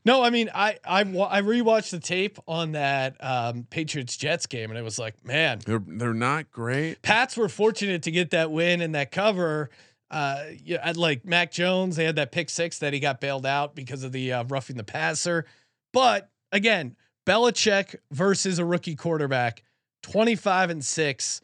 [0.03, 4.69] No, I mean, I I I rewatched the tape on that um, Patriots Jets game,
[4.71, 7.01] and it was like, man, They're they're not great.
[7.01, 9.69] Pats were fortunate to get that win and that cover.
[10.09, 13.45] Uh, yeah, I'd like Mac Jones, they had that pick six that he got bailed
[13.45, 15.45] out because of the uh, roughing the passer.
[15.93, 16.95] But again,
[17.25, 19.63] Belichick versus a rookie quarterback,
[20.01, 21.41] twenty five and six,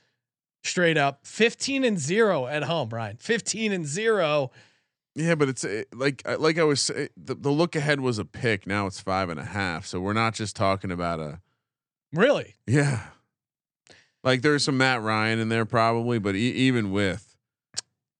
[0.64, 2.90] straight up, fifteen and zero at home.
[2.90, 4.52] Brian, fifteen and zero.
[5.16, 8.26] Yeah, but it's uh, like like I was say, the, the look ahead was a
[8.26, 8.66] pick.
[8.66, 9.86] Now it's five and a half.
[9.86, 11.40] So we're not just talking about a
[12.12, 12.56] Really?
[12.68, 13.08] yeah.
[14.24, 17.36] Like there's some Matt Ryan in there probably, but e- even with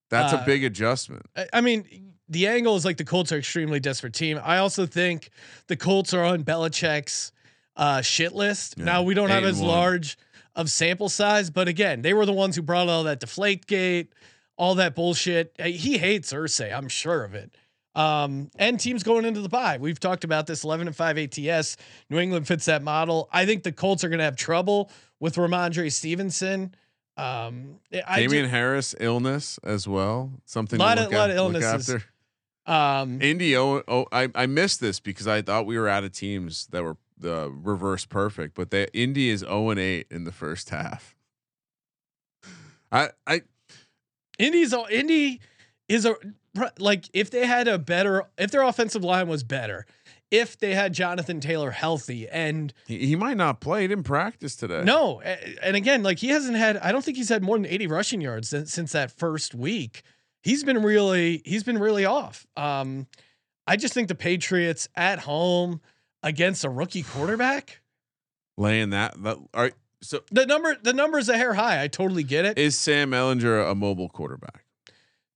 [0.10, 1.26] that's Uh, a big adjustment.
[1.36, 4.40] I, I mean, the angle is like the Colts are extremely desperate team.
[4.44, 5.30] I also think
[5.68, 7.32] the Colts are on Belichick's
[7.78, 8.76] uh, shit list.
[8.78, 9.70] Yeah, Now we don't have eight and as one.
[9.70, 10.18] large
[10.56, 14.14] of sample size, but again, they were the ones who brought all that deflate gate,
[14.58, 15.56] all that bullshit.
[15.60, 17.56] Uh, He hates Irsay, I'm sure of it.
[17.96, 19.78] Um, and teams going into the bye.
[19.80, 21.78] We've talked about this 11 and 5 ATS.
[22.10, 23.30] New England fits that model.
[23.32, 24.90] I think the Colts are going to have trouble
[25.20, 26.74] with Rhamondre Stevenson.
[27.18, 30.32] Um, I Damien ju- Harris illness as well.
[30.46, 31.90] Something Lot to of- look, lot of look illnesses.
[31.90, 32.72] after.
[32.72, 36.12] um, Indy, oh, oh, I I missed this because I thought we were out of
[36.14, 40.32] teams that were the reverse perfect, but they Indy is zero and eight in the
[40.32, 41.16] first half.
[42.92, 43.42] I I
[44.38, 45.42] Indy's Indy
[45.88, 46.16] is a
[46.80, 49.86] like if they had a better if their offensive line was better,
[50.32, 53.82] if they had Jonathan Taylor healthy and he, he might not play.
[53.82, 54.84] He didn't practice today.
[54.84, 57.88] no, and again like he hasn't had I don't think he's had more than 80
[57.88, 60.04] rushing yards since, since that first week.
[60.42, 62.46] He's been really he's been really off.
[62.56, 63.08] Um
[63.66, 65.82] I just think the Patriots at home
[66.24, 67.82] against a rookie quarterback,
[68.58, 69.22] laying that.
[69.24, 69.72] that are,
[70.02, 71.82] so the number the number is a hair high.
[71.84, 72.58] I totally get it.
[72.58, 74.66] is Sam Ehlinger a mobile quarterback?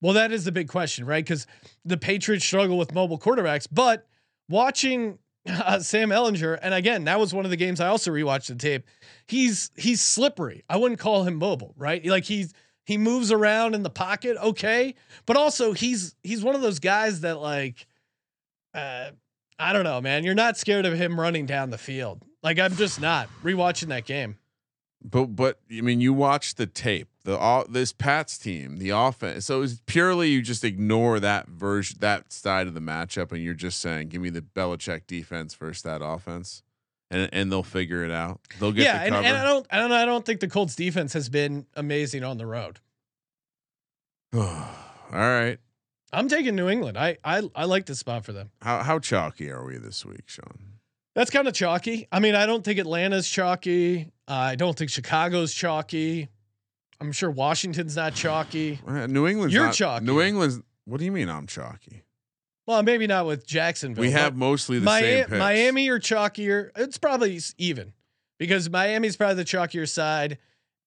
[0.02, 1.24] Well, that is the big question, right?
[1.24, 1.48] Because
[1.84, 4.08] the Patriots struggle with mobile quarterbacks, but
[4.48, 5.18] watching
[5.48, 8.56] uh, Sam Ehlinger, and again, that was one of the games I also rewatched the
[8.56, 8.86] tape.
[9.28, 10.64] He's he's slippery.
[10.70, 12.06] I wouldn't call him mobile, right?
[12.06, 12.54] Like he's
[12.86, 17.22] he moves around in the pocket, okay, but also he's he's one of those guys
[17.22, 17.88] that like,
[18.74, 19.12] uh,
[19.60, 20.24] I don't know, man.
[20.24, 22.24] You're not scared of him running down the field.
[22.44, 24.38] Like I'm just not rewatching that game.
[25.04, 27.08] But but I mean, you watch the tape.
[27.24, 29.46] The all this Pats team, the offense.
[29.46, 33.54] So it's purely you just ignore that version, that side of the matchup, and you're
[33.54, 36.64] just saying, give me the Belichick defense versus that offense.
[37.10, 38.42] and and they'll figure it out.
[38.60, 39.28] They'll get yeah, the and, cover.
[39.28, 42.38] and I don't, I don't, I don't think the Colts defense has been amazing on
[42.38, 42.80] the road.
[44.34, 44.68] All
[45.12, 45.58] right.
[46.14, 46.98] I'm taking New England.
[46.98, 48.52] I, I, I like the spot for them.
[48.62, 50.74] How how chalky are we this week, Sean?
[51.16, 52.08] That's kind of chalky.
[52.12, 54.12] I mean, I don't think Atlanta's chalky.
[54.28, 56.30] Uh, I don't think Chicago's chalky.
[57.02, 58.80] I'm sure Washington's not chalky.
[58.88, 60.06] New England's You're not- chalky.
[60.06, 60.62] New England's.
[60.86, 62.04] What do you mean I'm chalky?
[62.66, 64.02] Well, maybe not with Jacksonville.
[64.02, 65.38] We have mostly the Mia- same picks.
[65.40, 66.70] Miami or chalkier.
[66.76, 67.94] It's probably even
[68.38, 70.38] because Miami's probably the chalkier side,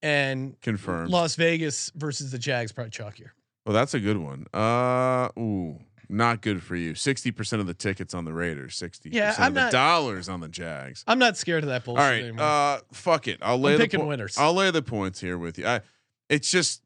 [0.02, 1.10] and confirmed.
[1.10, 3.30] Las Vegas versus the Jags probably chalkier.
[3.66, 4.46] Well, that's a good one.
[4.54, 6.94] Uh, ooh, not good for you.
[6.94, 8.74] Sixty percent of the tickets on the Raiders.
[8.76, 11.04] Sixty Yeah, percent I'm of the not- dollars on the Jags.
[11.06, 12.44] I'm not scared of that bullshit All right, anymore.
[12.44, 13.38] uh, fuck it.
[13.42, 14.36] I'll lay the picking po- winners.
[14.38, 15.66] I'll lay the points here with you.
[15.66, 15.80] I,
[16.28, 16.82] it's just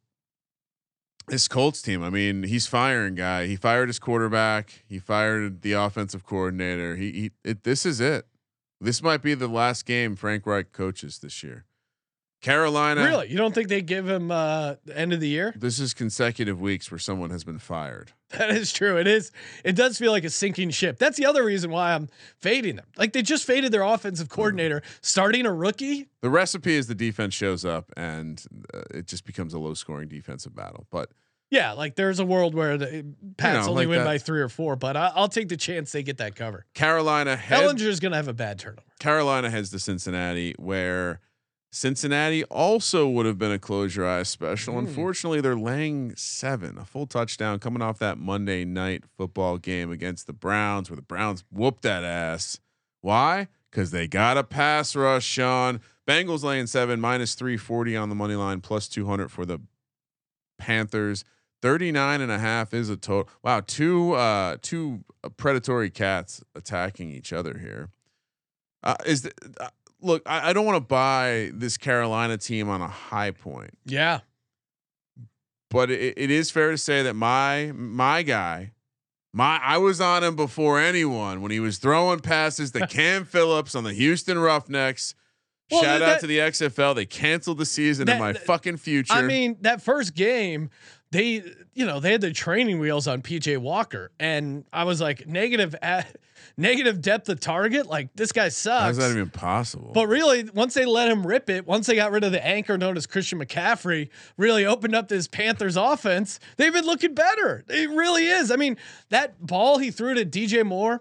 [1.28, 2.02] this Colts team.
[2.02, 3.46] I mean, he's firing guy.
[3.46, 4.84] He fired his quarterback.
[4.86, 6.96] He fired the offensive coordinator.
[6.96, 8.26] He, he it, this is it.
[8.80, 11.64] This might be the last game Frank Reich coaches this year.
[12.44, 13.04] Carolina.
[13.04, 15.54] really, you don't think they give him uh, the end of the year?
[15.56, 18.12] This is consecutive weeks where someone has been fired.
[18.34, 18.98] That is true.
[18.98, 19.30] It is.
[19.64, 20.98] It does feel like a sinking ship.
[20.98, 22.08] That's the other reason why I'm
[22.40, 22.84] fading them.
[22.98, 26.08] Like they just faded their offensive coordinator, starting a rookie.
[26.20, 30.08] The recipe is the defense shows up and uh, it just becomes a low scoring
[30.08, 30.86] defensive battle.
[30.90, 31.12] But
[31.50, 34.48] Yeah, like there's a world where the Pats know, only like win by three or
[34.48, 36.66] four, but I, I'll take the chance they get that cover.
[36.74, 38.82] Carolina Ehlinger's gonna have a bad turnover.
[38.98, 41.20] Carolina heads to Cincinnati, where
[41.74, 44.74] Cincinnati also would have been a close your eyes special.
[44.74, 44.78] Mm.
[44.78, 50.28] Unfortunately, they're laying seven, a full touchdown coming off that Monday night football game against
[50.28, 52.60] the Browns, where the Browns whooped that ass.
[53.00, 53.48] Why?
[53.72, 55.80] Because they got a pass rush, Sean.
[56.06, 59.58] Bengals laying seven, minus 340 on the money line, plus 200 for the
[60.58, 61.24] Panthers.
[61.60, 63.28] 39 and a half is a total.
[63.42, 65.00] Wow, two uh two
[65.36, 67.88] predatory cats attacking each other here.
[68.84, 69.70] Uh, is the, uh,
[70.00, 74.20] look, I, I don't want to buy this Carolina team on a high point, Yeah,
[75.70, 78.72] but it, it is fair to say that my my guy,
[79.32, 83.74] my I was on him before anyone when he was throwing passes to Cam Phillips
[83.74, 85.14] on the Houston Roughnecks.
[85.70, 86.94] Well, Shout that- out to the XFL.
[86.94, 89.12] They canceled the season That- in my that- fucking future.
[89.14, 90.70] I mean that first game,
[91.14, 91.44] they
[91.74, 95.74] you know they had the training wheels on PJ Walker, and I was like negative
[95.80, 96.16] at
[96.56, 97.86] negative depth of target.
[97.86, 98.82] Like this guy sucks.
[98.82, 99.92] how's that even possible?
[99.94, 102.76] But really, once they let him rip it, once they got rid of the anchor
[102.76, 106.40] known as Christian McCaffrey, really opened up this Panthers offense.
[106.56, 107.64] They've been looking better.
[107.68, 108.50] It really is.
[108.50, 108.76] I mean,
[109.10, 111.00] that ball he threw to DJ Moore,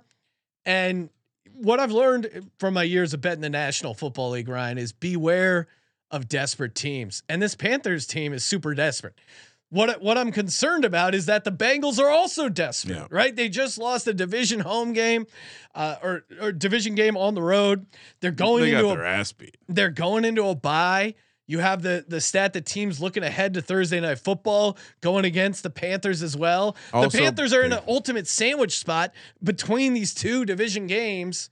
[0.64, 1.10] and
[1.56, 5.68] what I've learned from my years of betting the National Football League, Ryan, is beware
[6.12, 7.24] of desperate teams.
[7.28, 9.16] And this Panthers team is super desperate.
[9.74, 13.08] What what I'm concerned about is that the Bengals are also desperate, Yeah.
[13.10, 13.36] right?
[13.36, 15.26] They just lost a division home game,
[15.74, 17.88] uh, or or division game on the road.
[18.22, 19.58] They're going they got into their a ass beat.
[19.68, 21.16] they're going into a bye.
[21.48, 25.64] You have the the stat that teams looking ahead to Thursday night football going against
[25.64, 26.76] the Panthers as well.
[26.94, 29.12] Also the Panthers are in an ultimate sandwich spot
[29.44, 31.50] between these two division games.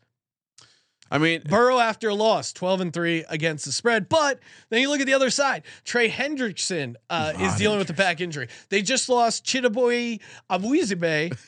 [1.12, 4.08] I mean, Burrow after a loss, 12 and 3 against the spread.
[4.08, 4.40] But
[4.70, 5.64] then you look at the other side.
[5.84, 8.48] Trey Hendrickson uh, is dealing with the back injury.
[8.70, 11.38] They just lost Chidaboy Abuizibe.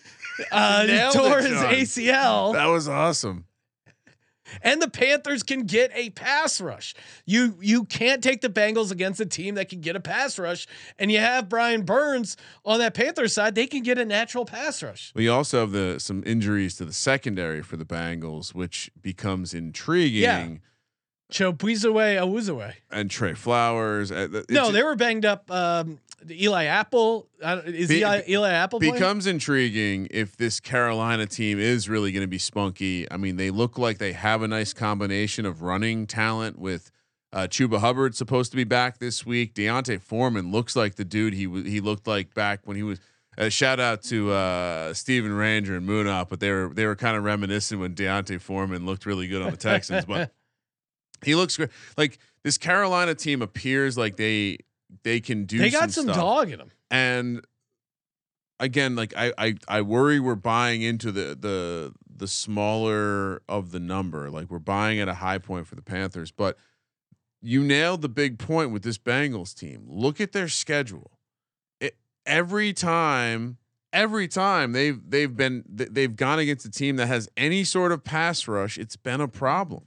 [0.51, 3.45] Uh, tore his ACL, that was awesome.
[4.61, 6.93] And the Panthers can get a pass rush.
[7.25, 10.67] You you can't take the Bengals against a team that can get a pass rush,
[10.99, 13.55] and you have Brian Burns on that Panthers side.
[13.55, 15.11] They can get a natural pass rush.
[15.15, 20.61] We also have the some injuries to the secondary for the Bengals, which becomes intriguing.
[21.33, 22.73] Chobuizue Awuziwe.
[22.91, 24.11] And Trey Flowers.
[24.11, 25.49] uh, th- No, they were banged up.
[25.51, 28.93] Um, Eli Apple uh, is Be- Eli, Eli Apple playing?
[28.93, 33.11] becomes intriguing if this Carolina team is really going to be spunky.
[33.11, 36.91] I mean, they look like they have a nice combination of running talent with
[37.33, 39.53] uh, Chuba Hubbard supposed to be back this week.
[39.55, 42.99] D'Onta Foreman looks like the dude he w- he looked like back when he was.
[43.35, 47.17] Uh, shout out to uh, Steven Ranger and Moonop, but they were they were kind
[47.17, 50.31] of reminiscent when D'Onta Foreman looked really good on the Texans, but
[51.25, 51.69] he looks great.
[51.97, 54.57] Like this Carolina team appears like they
[55.03, 55.57] they can do.
[55.57, 56.71] they got some, stuff dog in them.
[56.91, 57.41] and
[58.59, 63.79] again like I, I i worry we're buying into the the the smaller of the
[63.79, 66.57] number like we're buying at a high point for the panthers but
[67.41, 71.11] you nailed the big point with this bengals team look at their schedule
[71.81, 71.95] it,
[72.25, 73.57] every time
[73.91, 78.03] every time they've they've been they've gone against a team that has any sort of
[78.03, 79.85] pass rush it's been a problem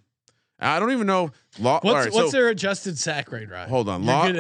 [0.58, 3.68] i don't even know lo- What's right, what's so- their adjusted sack rate, right?
[3.68, 4.04] Hold on.
[4.06, 4.34] Lo- at-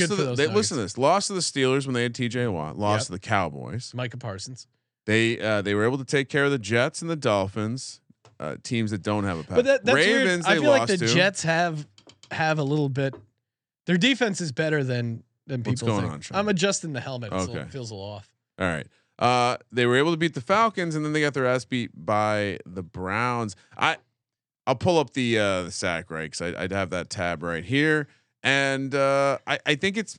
[0.00, 0.96] to the, they, listen to this.
[0.98, 2.78] Lost to the Steelers when they had TJ Watt.
[2.78, 3.06] Lost Yep.
[3.06, 3.92] to the Cowboys.
[3.94, 4.66] Micah Parsons.
[5.06, 8.00] They uh, they were able to take care of the Jets and the Dolphins.
[8.40, 9.56] uh, teams that don't have a pass.
[9.56, 10.22] But that, that's weird.
[10.26, 11.06] Ravens, I they feel like the to.
[11.06, 11.86] Jets have
[12.32, 13.14] have a little bit.
[13.86, 16.32] Their defense is better than than people What's going think.
[16.32, 17.32] on, I'm adjusting the helmet.
[17.32, 17.64] Okay.
[17.70, 18.28] feels a little off.
[18.58, 18.86] All right.
[19.18, 21.90] Uh, they were able to beat the Falcons, and then they got their ass beat
[21.94, 23.54] by the Browns.
[23.76, 23.96] I,
[24.66, 28.06] I'll pull up the uh, the sack right because I'd have that tab right here,
[28.42, 30.18] and uh, I I think it's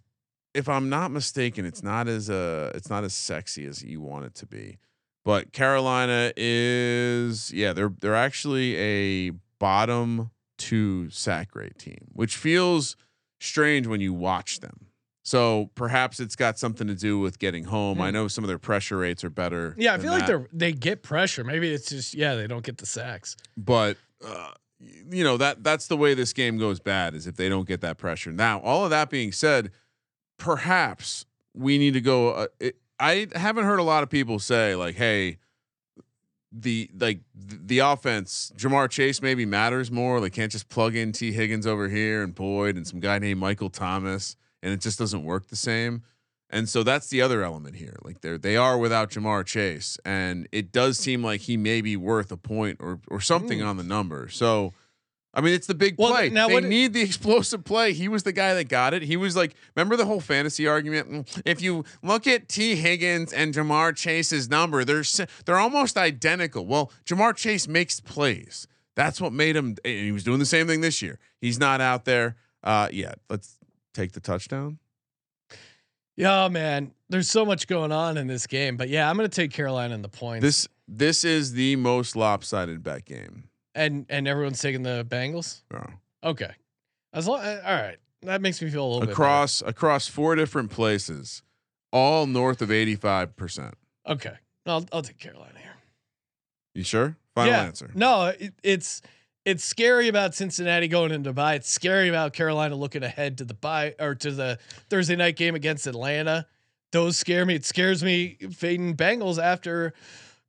[0.54, 4.26] if I'm not mistaken, it's not as uh it's not as sexy as you want
[4.26, 4.78] it to be,
[5.26, 12.96] but Carolina is yeah they're they're actually a bottom two sack rate team, which feels
[13.40, 14.88] strange when you watch them.
[15.26, 18.02] So perhaps it's got something to do with getting home.
[18.02, 18.14] I Hmm.
[18.14, 19.74] know some of their pressure rates are better.
[19.78, 21.46] Yeah, I feel like they're they get pressure.
[21.46, 23.38] Maybe it's just yeah they don't get the sacks.
[23.58, 24.52] but uh,
[25.10, 27.82] you know that that's the way this game goes bad is if they don't get
[27.82, 28.32] that pressure.
[28.32, 29.72] Now, all of that being said,
[30.38, 32.32] perhaps we need to go.
[32.32, 35.38] Uh, it, I haven't heard a lot of people say like, "Hey,
[36.52, 40.20] the like the offense, Ja'Marr Chase maybe matters more.
[40.20, 43.40] They can't just plug in Tee Higgins over here and Boyd and some guy named
[43.40, 46.04] Michael Thomas, and it just doesn't work the same."
[46.54, 47.96] And so that's the other element here.
[48.04, 51.98] Like they're they are without Ja'Marr Chase, and it does seem like he may be
[51.98, 54.30] worth a point or or something on the number.
[54.30, 54.72] So,
[55.34, 56.30] I mean, it's the big Well, play.
[56.30, 57.92] now they need the explosive play.
[57.94, 59.02] He was the guy that got it.
[59.02, 61.10] He was like, remember the whole fantasy argument?
[61.10, 65.04] Mm, If you look at Tee Higgins and Ja'Marr Chase's number, they're
[65.46, 66.68] they're almost identical.
[66.68, 68.68] Well, Ja'Marr Chase makes plays.
[68.96, 69.76] That's what made him.
[69.84, 71.18] And he was doing the same thing this year.
[71.42, 73.18] He's not out there uh, yet.
[73.28, 73.58] Let's
[73.96, 74.78] take the touchdown.
[76.16, 76.92] Yeah, man.
[77.10, 80.02] There's so much going on in this game, but yeah, I'm gonna take Carolina in
[80.02, 80.44] the points.
[80.44, 83.50] This this is the most lopsided bet game.
[83.76, 85.62] and and everyone's taking the Bengals.
[85.74, 86.30] Oh.
[86.30, 86.52] Okay,
[87.14, 90.36] as long eh, all right, that makes me feel a little bit across across four
[90.36, 91.44] different places,
[91.92, 93.76] all north of eighty five percent.
[94.08, 94.36] Okay,
[94.66, 95.76] I'll I'll take Carolina here.
[96.74, 97.18] You sure?
[97.36, 97.64] Final yeah.
[97.64, 97.92] answer.
[97.94, 99.02] No, it, it's
[99.46, 101.56] it's scary about Cincinnati going into bye.
[101.56, 105.56] It's scary about Carolina looking ahead to the bye or to the Thursday night game
[105.56, 106.48] against Atlanta.
[106.92, 107.56] Those scare me.
[107.56, 109.94] It scares me fading Bengals after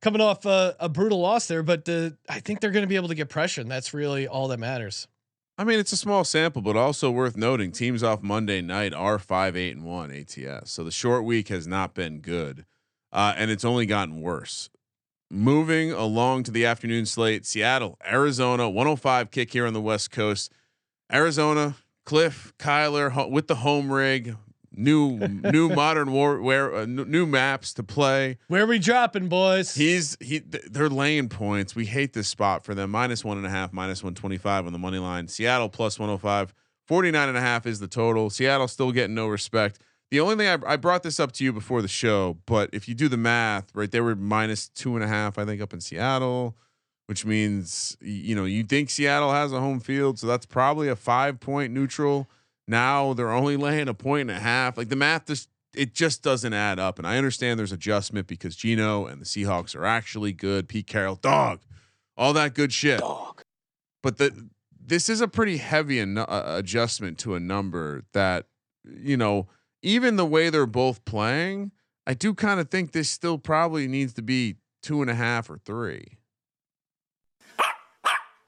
[0.01, 1.63] coming off a, a brutal loss there.
[1.63, 4.27] But the I think they're going to be able to get pressure, and that's really
[4.27, 5.07] all that matters.
[5.57, 7.71] I mean, it's a small sample, but also worth noting.
[7.71, 10.71] Teams off Monday night are five, eight, and one ATS.
[10.71, 12.65] So the short week has not been good,
[13.11, 14.69] uh, and it's only gotten worse.
[15.31, 20.51] Moving along to the afternoon slate, Seattle, Arizona, 105 kick here on the West Coast.
[21.11, 24.35] Arizona, Cliff, Kyler ho- with the home rig,
[24.71, 28.37] new new modern war where uh, new maps to play.
[28.47, 29.73] Where are we dropping, boys?
[29.73, 30.41] He's he.
[30.41, 31.75] th- They're laying points.
[31.75, 32.91] We hate this spot for them.
[32.91, 35.27] Minus one and a half, minus one twenty five on the money line.
[35.27, 36.53] Seattle plus one hundred five.
[36.87, 38.29] 49 and a half is the total.
[38.29, 39.79] Seattle still getting no respect.
[40.15, 42.87] The only thing I, I brought this up to you before the show, but if
[42.87, 45.73] you do the math, right, they were minus two and a half, I think, up
[45.73, 46.55] in Seattle,
[47.07, 50.95] which means you know you think Seattle has a home field, so that's probably a
[50.95, 52.29] five point neutral.
[52.65, 54.77] Now they're only laying a point and a half.
[54.77, 56.97] Like the math just it just doesn't add up.
[56.97, 60.69] And I understand there's adjustment because Geno and the Seahawks are actually good.
[60.69, 61.59] Pete Carroll, dog,
[62.15, 63.01] all that good shit.
[63.01, 63.43] Dog.
[64.01, 64.47] But the
[64.81, 68.45] this is a pretty heavy an- uh, adjustment to a number that
[68.85, 69.49] you know
[69.85, 71.71] even the way they're both playing.
[72.07, 75.49] I do kind of think this still probably needs to be two and a half
[75.49, 76.17] or three.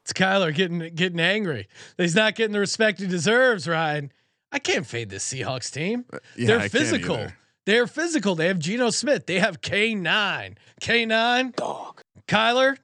[0.04, 1.68] It's Kyler getting getting angry.
[1.98, 4.12] He's not getting the respect he deserves, Ryan.
[4.52, 6.06] I can't fade this Seahawks team.
[6.12, 7.28] Uh, Yeah, They're I physical.
[7.66, 8.36] They're physical.
[8.36, 9.26] They have Geno Smith.
[9.26, 10.56] They have K9.
[10.82, 11.56] K9.
[11.58, 12.02] Dog.
[12.28, 12.78] Kyler.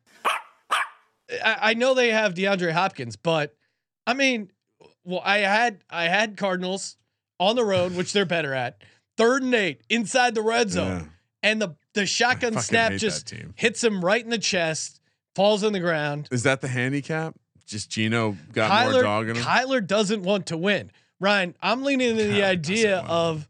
[1.42, 3.56] I, I know they have DeAndre Hopkins, but
[4.06, 4.52] I mean,
[5.06, 6.98] well, I had I had Cardinals
[7.40, 8.82] on the road, which they're better at.
[9.18, 11.08] Third and eight inside the red zone, Yeah.
[11.50, 15.00] and the the shotgun snap just hits him right in the chest,
[15.36, 16.28] falls on the ground.
[16.32, 17.36] Is that the handicap?
[17.68, 19.44] Just Geno got more dog in him.
[19.44, 20.92] Kyler doesn't want to win.
[21.20, 23.48] Ryan, I'm leaning into the Kyler idea doesn't want to of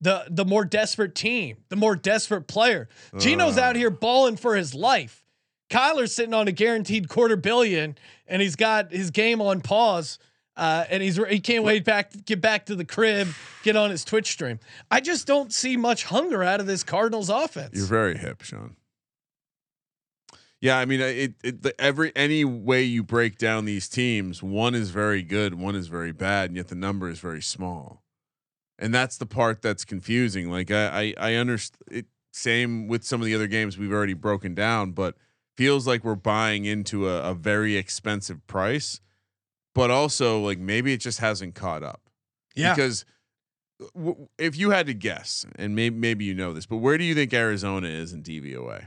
[0.00, 2.88] the the more desperate team, the more desperate player.
[3.18, 5.24] Geno's out here balling for his life.
[5.70, 10.18] Kyler's sitting on a guaranteed quarter billion, and he's got his game on pause.
[10.56, 13.28] Uh, and he's he can't wait back to get back to the crib,
[13.64, 14.60] get on his Twitch stream.
[14.90, 17.70] I just don't see much hunger out of this Cardinals offense.
[17.74, 18.76] You're very hip, Sean.
[20.60, 24.74] Yeah, I mean, it, it the, every any way you break down these teams, one
[24.74, 28.02] is very good, one is very bad, and yet the number is very small,
[28.78, 30.50] and that's the part that's confusing.
[30.50, 32.06] Like I, I, I understand.
[32.32, 35.14] Same with some of the other games we've already broken down, but
[35.56, 39.00] feels like we're buying into a, a very expensive price,
[39.74, 42.00] but also like maybe it just hasn't caught up.
[42.54, 43.04] yeah, Because
[43.82, 46.96] uh, w- if you had to guess, and maybe maybe you know this, but where
[46.98, 48.84] do you think Arizona is in DVOA?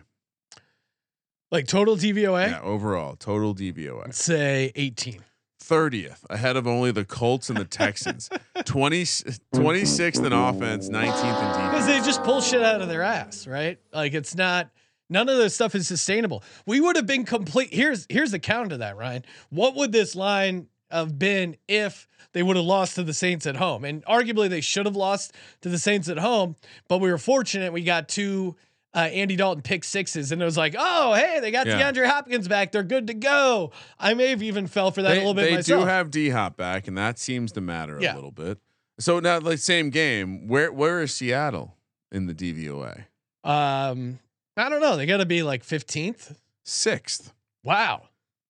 [1.51, 2.49] Like total DVOA?
[2.49, 4.13] Yeah, overall total DVOA.
[4.13, 5.23] Say 18.
[5.63, 8.29] 30th ahead of only the Colts and the Texans.
[8.65, 11.57] 20, 26th in offense, 19th in defense.
[11.71, 13.77] Because they just pull shit out of their ass, right?
[13.91, 14.69] Like it's not
[15.09, 16.43] none of this stuff is sustainable.
[16.65, 17.73] We would have been complete.
[17.73, 19.25] Here's here's the counter to that, Ryan.
[19.49, 23.55] What would this line have been if they would have lost to the Saints at
[23.57, 23.83] home?
[23.85, 26.55] And arguably they should have lost to the Saints at home,
[26.87, 28.55] but we were fortunate we got two
[28.93, 31.91] uh, Andy Dalton pick sixes, and it was like, oh, hey, they got Yeah.
[31.91, 32.71] DeAndre Hopkins back.
[32.71, 33.71] They're good to go.
[33.99, 35.83] I may have even fell for that They, a little bit they myself.
[35.83, 38.13] do have D Hop back, and that seems to matter Yeah.
[38.13, 38.57] a little bit.
[38.99, 40.47] So now, like same game.
[40.47, 41.75] Where where is Seattle
[42.11, 43.05] in the DVOA?
[43.43, 44.17] um,
[44.55, 44.97] I don't know.
[44.97, 46.35] They got to be like 15th.
[46.63, 47.33] Sixth,
[47.63, 48.03] Wow.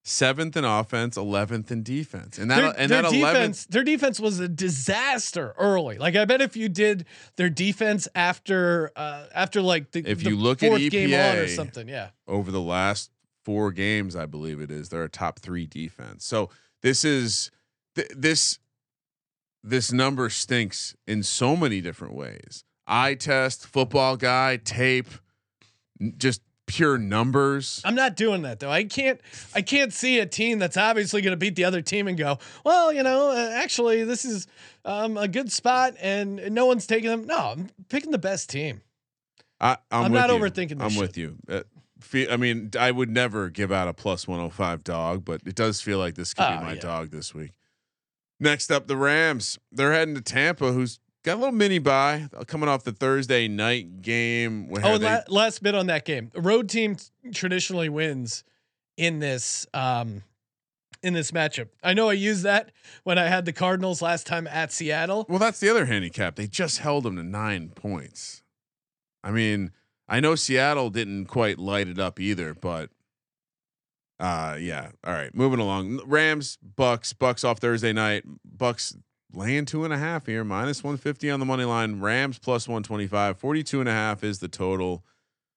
[0.08, 3.68] Seventh in offense, eleventh in defense, and that their, and their that defense, eleventh.
[3.68, 5.98] their defense was a disaster early.
[5.98, 7.06] Like I bet if you did
[7.36, 11.38] their defense after uh after like the If the you look at fourth game on
[11.38, 12.10] or something, yeah.
[12.28, 13.12] over the last
[13.44, 14.90] four games, I believe it is.
[14.90, 16.26] They're a top three defense.
[16.26, 16.50] So
[16.82, 17.52] this is
[17.96, 18.60] th- this
[19.64, 22.64] this number stinks in so many different ways.
[22.88, 25.10] Eye test, football guy, tape,
[26.18, 27.82] just pure numbers.
[27.84, 28.70] I'm not doing that though.
[28.70, 29.20] I can't
[29.56, 32.38] I can't see a team that's obviously going to beat the other team and go,
[32.64, 34.46] well, you know, uh, actually this is
[34.86, 37.26] um, a good spot and no one's taking them.
[37.26, 38.82] No, I'm picking the best team.
[39.60, 40.36] I, I'm, I'm not you.
[40.36, 41.02] overthinking this I'm shit.
[41.02, 41.36] with you.
[41.50, 41.64] Uh,
[42.00, 45.82] fe- I mean, I would never give out a plus 105 dog, but it does
[45.82, 46.80] feel like this could Oh, be my yeah.
[46.80, 47.54] dog this week.
[48.40, 49.58] Next up, the Rams.
[49.72, 54.02] They're heading to Tampa, who's got a little mini bye coming off the Thursday night
[54.02, 54.70] game.
[54.82, 56.32] Oh, la- last bit on that game.
[56.36, 57.04] A road team t-
[57.34, 58.46] traditionally wins
[58.96, 60.24] in this um
[61.04, 61.68] in this matchup.
[61.84, 62.72] I know I used that
[63.04, 65.26] when I had the Cardinals last time at Seattle.
[65.28, 66.36] well, that's the other handicap.
[66.36, 68.42] They just held them to nine points.
[69.22, 69.72] I mean,
[70.08, 72.90] I know Seattle didn't quite light it up either, but
[74.18, 74.92] uh yeah.
[75.04, 76.00] All right, moving along.
[76.06, 78.24] Rams, Bucks, Bucks off Thursday night.
[78.46, 78.96] Bucks
[79.34, 82.00] laying two and a half here, minus 150 on the money line.
[82.00, 83.38] Rams plus 125.
[83.38, 85.04] 42 and a half is the total.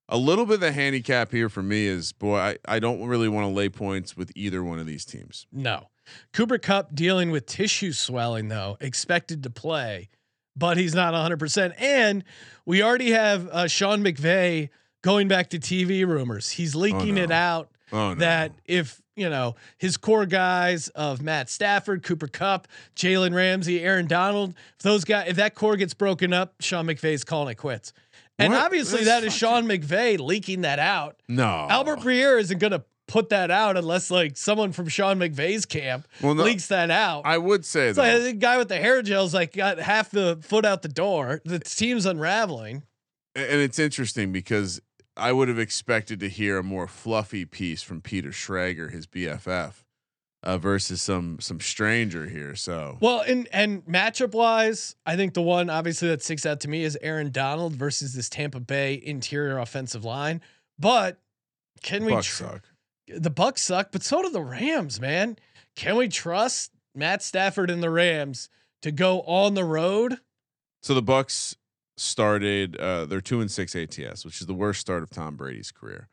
[0.09, 3.29] A little bit of the handicap here for me is boy, I, I don't really
[3.29, 5.47] want to lay points with either one of these teams.
[5.53, 5.89] No.
[6.33, 10.09] Cooper Kupp dealing with tissue swelling though, expected to play,
[10.57, 11.75] but he's not 100%.
[11.79, 12.25] And
[12.66, 14.71] we already have uh, Sean McVay
[15.03, 16.51] going back to TV rumors.
[16.51, 17.23] He's leaking no.
[17.23, 18.14] it out Oh no.
[18.16, 22.66] that if you know his core guys of Matt Stafford, Cooper Kupp,
[22.97, 27.23] Jalen Ramsey, Aaron Donald, if those guys, if that core gets broken up, Sean McVay's
[27.25, 27.93] calling it quits.
[28.39, 28.62] And What?
[28.64, 31.21] obviously, That's that is Sean McVay leaking that out.
[31.29, 31.66] no.
[31.68, 36.07] Albert Breer isn't going to put that out unless like someone from Sean McVay's camp
[36.23, 37.23] Well, no, leaks that out.
[37.27, 40.11] I would say it's though, like the guy with the hair gel's like got half
[40.11, 41.41] the foot out the door.
[41.45, 42.85] The team's unraveling.
[43.35, 44.81] and it's interesting because
[45.17, 49.85] I would have expected to hear a more fluffy piece from Peter Schrager, his BFF,
[50.43, 52.55] uh, versus some some stranger here.
[52.55, 56.69] So Well, and and matchup wise, I think the one obviously that sticks out to
[56.69, 60.41] me is Aaron Donald versus this Tampa Bay interior offensive line.
[60.79, 61.21] But
[61.83, 62.13] can we?
[62.13, 62.63] Bucks tr- suck.
[63.09, 65.37] The Bucks suck, but so do the Rams, man.
[65.75, 68.49] Can we trust Matt Stafford and the Rams
[68.83, 70.19] to go on the road?
[70.83, 71.57] So the Bucks
[72.01, 75.70] started uh, their two and six ATS, which is the worst start of Tom Brady's
[75.70, 76.09] career.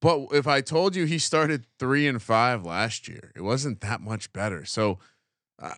[0.00, 4.02] But if I told you he started three and five last year, it wasn't that
[4.02, 4.66] much better.
[4.66, 4.98] So
[5.58, 5.72] uh,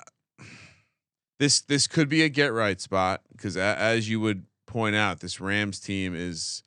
[1.39, 5.41] this this could be a get right spot because as you would point out, this
[5.41, 6.65] Rams team is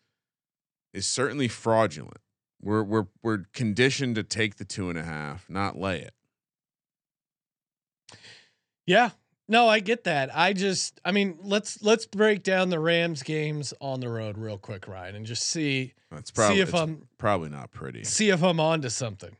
[0.93, 2.21] is certainly fraudulent.
[2.61, 6.13] We're we're we're conditioned to take the two and a half, not lay it.
[8.85, 9.11] Yeah.
[9.51, 10.29] No, I get that.
[10.37, 14.57] I just I mean, let's let's break down the Rams games on the road real
[14.59, 18.03] quick, Ryan, and just see That's probably if it's I'm- probably not pretty.
[18.03, 19.35] see if I'm onto something.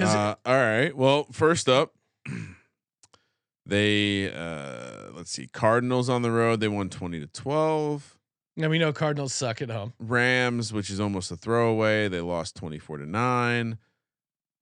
[0.00, 0.94] Uh, all right.
[0.96, 1.94] Well, first up,
[3.66, 6.60] they uh, let's see, Cardinals on the road.
[6.60, 8.18] They won twenty to twelve.
[8.56, 9.92] now we know Cardinals suck at home.
[9.98, 13.78] Rams, which is almost a throwaway, they lost twenty four to nine.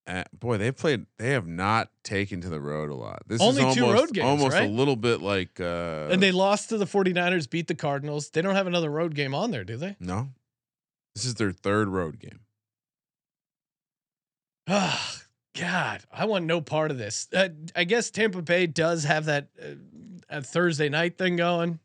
[0.07, 1.07] Uh, boy, they played.
[1.19, 3.23] They have not taken to the road a lot.
[3.29, 4.69] This Only is two almost, road games, almost right?
[4.69, 5.61] a little bit like.
[5.61, 8.31] Uh, and they lost to the 49ers, beat the Cardinals.
[8.31, 9.97] They don't have another road game on there, do they?
[10.01, 10.31] no,
[11.15, 12.41] this is their third road game.
[14.69, 15.17] Ah,
[15.59, 17.29] God, I want no part of this.
[17.33, 19.75] Uh, I guess Tampa Bay does have that uh,
[20.29, 21.79] a Thursday night thing going.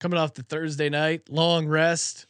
[0.00, 2.26] Coming off the Thursday night long rest.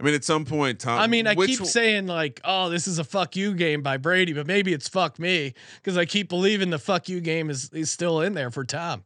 [0.00, 1.00] I mean, at some point, Tom.
[1.00, 3.96] I mean, I keep w- saying like, "Oh, this is a fuck you game by
[3.96, 7.70] Brady," but maybe it's fuck me because I keep believing the fuck you game is
[7.72, 9.04] is still in there for Tom.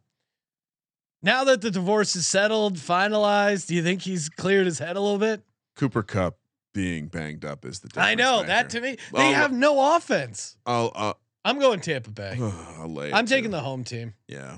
[1.21, 4.99] Now that the divorce is settled, finalized, do you think he's cleared his head a
[4.99, 5.41] little bit?
[5.75, 6.37] Cooper Kupp
[6.73, 8.47] being banged up is the I know maker.
[8.47, 8.97] that to me.
[9.13, 10.57] They Oh, have no offense.
[10.65, 11.13] I'll, uh,
[11.45, 12.37] I'm going Tampa Bay.
[12.77, 14.13] I'll lay I'm taking the home team.
[14.27, 14.57] yeah.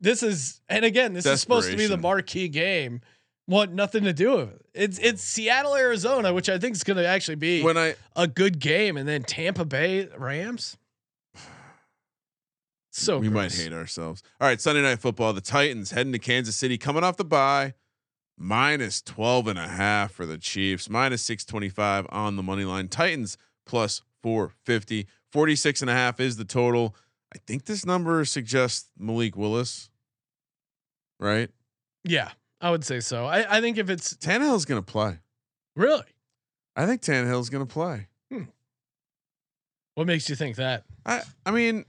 [0.00, 3.00] This is, and again, this is supposed to be the marquee game.
[3.48, 4.66] Want nothing to do with it.
[4.74, 8.28] It's it's Seattle, Arizona, which I think is going to actually be When I a
[8.28, 10.76] good game, and then Tampa Bay Rams.
[12.90, 14.22] So we might hate ourselves.
[14.40, 15.32] All right, Sunday night football.
[15.32, 17.74] The Titans heading to Kansas City, coming off the bye.
[18.40, 22.86] Minus 12 and a half for the Chiefs, minus 625 on the money line.
[22.86, 23.36] Titans
[23.66, 25.08] plus 450.
[25.32, 26.94] 46 and a half is the total.
[27.34, 29.90] I think this number suggests Malik Willis,
[31.18, 31.50] right?
[32.04, 32.30] Yeah,
[32.60, 33.26] I would say so.
[33.26, 35.18] I, I think if it's Tannehill's going to play.
[35.76, 36.04] really,
[36.76, 38.08] I think Tannehill's going to play.
[38.32, 38.44] Hmm.
[39.94, 40.84] what makes you think that?
[41.06, 41.84] I I mean,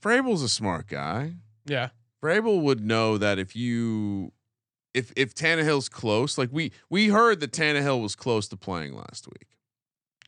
[0.00, 1.34] Vrabel's a smart guy.
[1.64, 1.88] Yeah,
[2.22, 4.32] Vrabel would know that if you
[4.94, 9.26] if if Tannehill's close, like we we heard that Tannehill was close to playing last
[9.26, 9.48] week.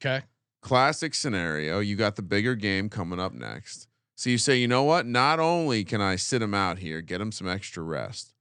[0.00, 0.24] okay.
[0.60, 1.78] Classic scenario.
[1.78, 3.86] You got the bigger game coming up next.
[4.16, 5.06] So you say, you know what?
[5.06, 8.34] Not only can I sit him out here, get him some extra rest,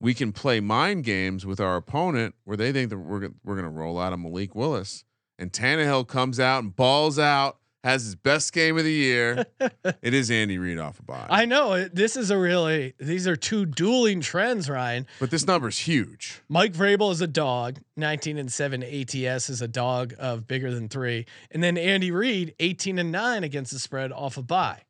[0.00, 3.70] we can play mind games with our opponent where they think that we're we're gonna
[3.70, 5.04] roll out a Malik Willis,
[5.38, 9.44] and Tannehill comes out and balls out, has his best game of the year.
[10.02, 13.36] it is Andy Reid off a bye, I know this is a really these are
[13.36, 15.06] two dueling trends, Ryan.
[15.18, 16.40] but this number's huge.
[16.48, 20.88] Mike Vrabel is a dog, 19 and 7 ATS is a dog of bigger than
[20.88, 21.26] 3.
[21.50, 24.82] And then Andy Reid 18 and 9 against the spread off a bye.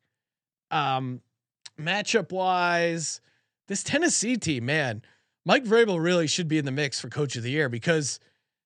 [0.69, 1.21] Um
[1.79, 3.21] matchup wise,
[3.71, 5.01] this Tennessee team, man,
[5.45, 8.19] Mike Vrabel really should be in the mix for coach of the year because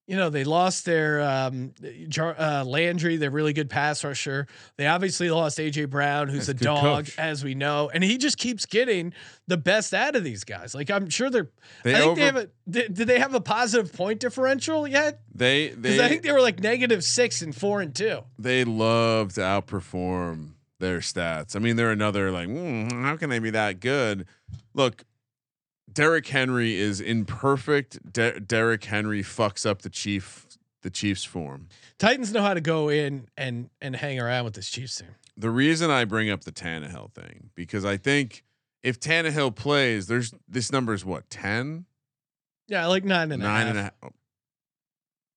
[0.07, 1.73] you know, they lost their um,
[2.09, 4.45] Jar- uh, Landry, their really good pass rusher.
[4.77, 7.17] They obviously lost AJ Brown, who's That's a dog, coach.
[7.17, 9.13] as we know, and he just keeps getting
[9.47, 10.75] the best out of these guys.
[10.75, 11.49] Like I'm sure they're.
[11.83, 12.49] They I think over- they have a.
[12.69, 15.21] Did, did they have a positive point differential yet?
[15.33, 18.19] They Because they I think they were like negative six and four and two.
[18.37, 20.51] they love to outperform
[20.85, 21.55] their stats.
[21.55, 24.27] I mean, they're another like, "Hmm, how can they be that good?
[24.73, 25.03] Look,
[25.91, 28.11] Derrick Henry is imperfect.
[28.13, 30.45] Der- Derrick Henry fucks up the chief,
[30.81, 31.67] the Chiefs form.
[31.97, 35.15] Titans know how to go in and and hang around with this Chiefs team.
[35.37, 38.43] The reason I bring up the Tannehill thing because I think
[38.83, 41.85] if Tannehill plays, there's this number is what 10,
[42.67, 43.67] Yeah, like nine and a half.
[43.67, 43.93] and a half.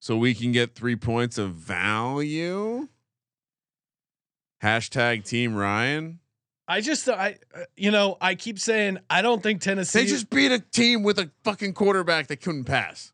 [0.00, 2.88] So we can get three points of value.
[4.62, 6.18] Hashtag Team Ryan.
[6.66, 7.38] I just I
[7.76, 10.00] you know I keep saying I don't think Tennessee.
[10.00, 13.12] They just beat a team with a fucking quarterback that couldn't pass.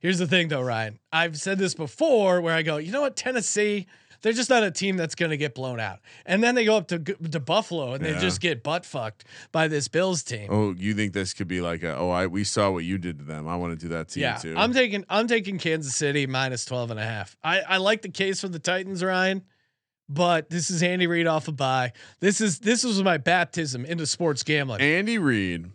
[0.00, 1.00] Here's the thing, though, Ryan.
[1.12, 3.86] I've said this before, where I go, you know what, Tennessee,
[4.22, 5.98] they're just not a team that's going to get blown out.
[6.24, 8.12] And then they go up to to Buffalo and Yeah.
[8.12, 10.48] they just get butt fucked by this Bills team.
[10.50, 13.18] Oh, you think this could be like a, oh, I we saw what you did
[13.18, 13.48] to them.
[13.48, 14.54] I want to do that to yeah, you too.
[14.56, 17.36] I'm taking I'm taking Kansas City minus 12 and a half.
[17.42, 19.42] I I like the case for the Titans, Ryan.
[20.08, 21.92] But this is Andy Reid off a bye.
[22.20, 24.80] This is this was my baptism into sports gambling.
[24.80, 25.70] Andy Reid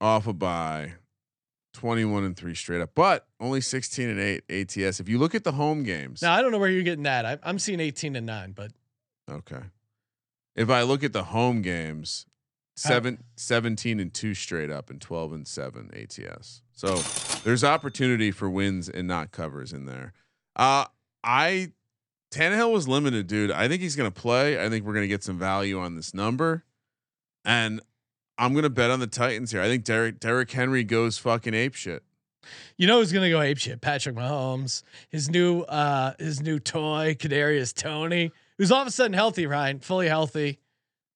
[0.00, 0.94] off a bye,
[1.74, 5.00] 21 and 3 straight up, but only 16 and 8 ATS.
[5.00, 6.22] If you look at the home games.
[6.22, 7.26] now I don't know where you're getting that.
[7.26, 8.72] I, I'm seeing 18 and nine, but
[9.30, 9.60] okay.
[10.56, 12.26] If I look at the home games,
[12.76, 16.62] seven, 17 and 2 straight up and 12 and 7 ATS.
[16.72, 16.96] So
[17.44, 20.12] there's opportunity for wins and not covers in there.
[20.56, 20.86] Uh
[21.22, 21.72] I
[22.34, 23.50] Tannehill was limited, dude.
[23.50, 24.62] I think he's gonna play.
[24.62, 26.64] I think we're gonna get some value on this number.
[27.44, 27.80] And
[28.36, 29.60] I'm gonna bet on the Titans here.
[29.60, 32.02] I think Derek Derrick Henry goes fucking ape shit.
[32.76, 33.80] You know who's gonna go ape shit?
[33.80, 34.82] Patrick Mahomes.
[35.08, 39.78] His new uh his new toy, Kadarius Toney, who's all of a sudden healthy, Ryan,
[39.78, 40.58] fully healthy.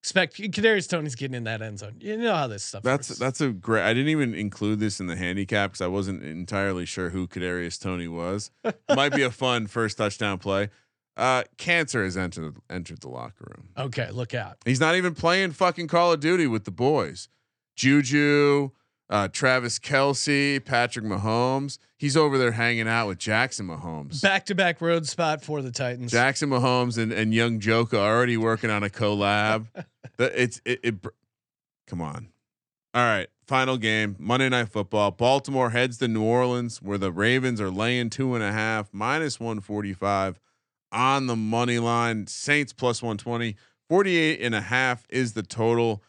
[0.00, 1.96] Expect Kadarius Toney's getting in that end zone.
[2.00, 2.84] You know how this stuff.
[2.84, 3.18] That's works.
[3.18, 3.82] that's a great.
[3.82, 7.80] I didn't even include this in the handicap because I wasn't entirely sure who Kadarius
[7.80, 8.52] Toney was.
[8.94, 10.70] Might be a fun first touchdown play.
[11.18, 13.68] Uh, cancer has entered entered the locker room.
[13.76, 14.08] okay.
[14.12, 14.56] Look out.
[14.64, 17.28] He's not even playing fucking Call of Duty with the boys.
[17.76, 18.70] Juju,
[19.10, 21.78] uh, Travis Kelce, Patrick Mahomes.
[21.96, 24.22] He's over there hanging out with Jackson Mahomes.
[24.22, 26.12] Back to back road spot for the Titans.
[26.12, 29.66] Jackson Mahomes and, and young Joka are already working on a collab.
[30.16, 30.94] The- it's it, it.
[31.86, 32.28] Come on.
[32.92, 33.28] All right.
[33.46, 35.12] Final game Monday Night Football.
[35.12, 39.38] Baltimore heads to New Orleans, where the Ravens are laying two and a half, minus
[39.38, 40.40] 145
[40.92, 42.26] on the money line.
[42.26, 43.56] Saints plus 120.
[43.88, 46.02] 48 and a half is the total.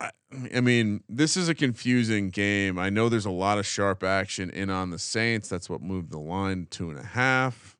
[0.00, 0.10] I,
[0.54, 2.78] I mean, this is a confusing game.
[2.78, 5.48] I know there's a lot of sharp action in on the Saints.
[5.48, 7.76] That's what moved the line two and a half.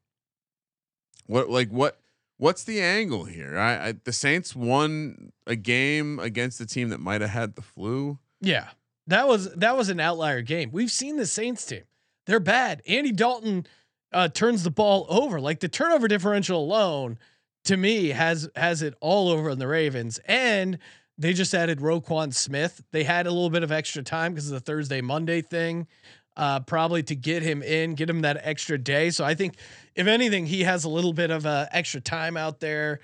[1.27, 1.99] What like what
[2.39, 3.59] what's the angle here?
[3.59, 7.62] I, I the Saints won a game against a team that might have had the
[7.62, 8.19] flu.
[8.41, 8.69] Yeah,
[9.07, 10.70] that was that was an outlier game.
[10.73, 11.85] We've seen the Saints team.
[12.27, 12.82] they're bad.
[12.86, 13.66] Andy Dalton
[14.15, 15.41] uh, turns the ball over.
[15.41, 17.19] Like the turnover differential alone,
[17.65, 20.20] to me, has has it all over on the Ravens.
[20.27, 20.78] And
[21.19, 22.82] they just added Roquan Smith.
[22.93, 25.86] They had a little bit of extra time because of the Thursday Monday thing,
[26.36, 29.11] uh, probably to get him in, get him that extra day.
[29.11, 29.57] So I think,
[29.95, 33.01] if anything, he has a little bit of uh, extra time out there.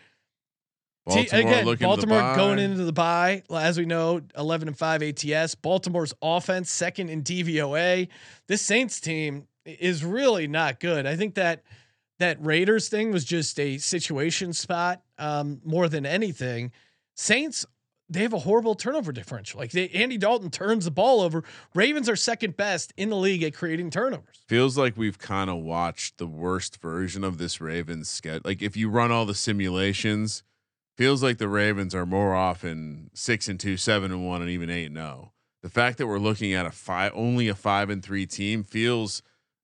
[1.07, 5.55] Baltimore again, Baltimore going into the bye, as we know, eleven and five ATS.
[5.57, 8.09] Baltimore's offense second in DVOA.
[8.47, 11.07] This Saints team is really not good.
[11.07, 11.63] I think that
[12.19, 16.73] that Raiders thing was just a situation spot um, more than anything.
[17.17, 17.67] Saints
[18.11, 19.61] they have a horrible turnover differential.
[19.61, 21.45] Like they, Andy Dalton turns the ball over.
[21.75, 24.43] Ravens are second best in the league at creating turnovers.
[24.49, 28.43] Feels like we've kind of watched the worst version of this Ravens schedule.
[28.45, 30.43] Like if you run all the simulations,
[30.97, 34.71] feels like the Ravens are more often six and two, seven and one, and even
[34.71, 35.33] eight and zero.
[35.63, 39.23] The fact that we're looking at a five, only a five and three team, feels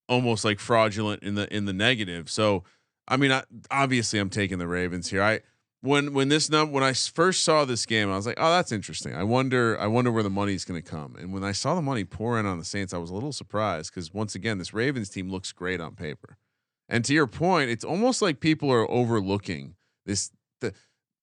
[0.08, 2.30] almost like fraudulent in the in the negative.
[2.30, 2.64] So,
[3.08, 5.22] I mean, I, obviously, I'm taking the Ravens here.
[5.22, 5.40] I
[5.80, 8.72] when when this num when I first saw this game, I was like, oh, that's
[8.72, 9.14] interesting.
[9.14, 11.16] I wonder I wonder where the money's going to come.
[11.18, 13.32] And when I saw the money pour in on the Saints, I was a little
[13.32, 16.36] surprised because once again, this Ravens team looks great on paper.
[16.88, 19.74] And to your point, it's almost like people are overlooking
[20.04, 20.30] this.
[20.60, 20.72] The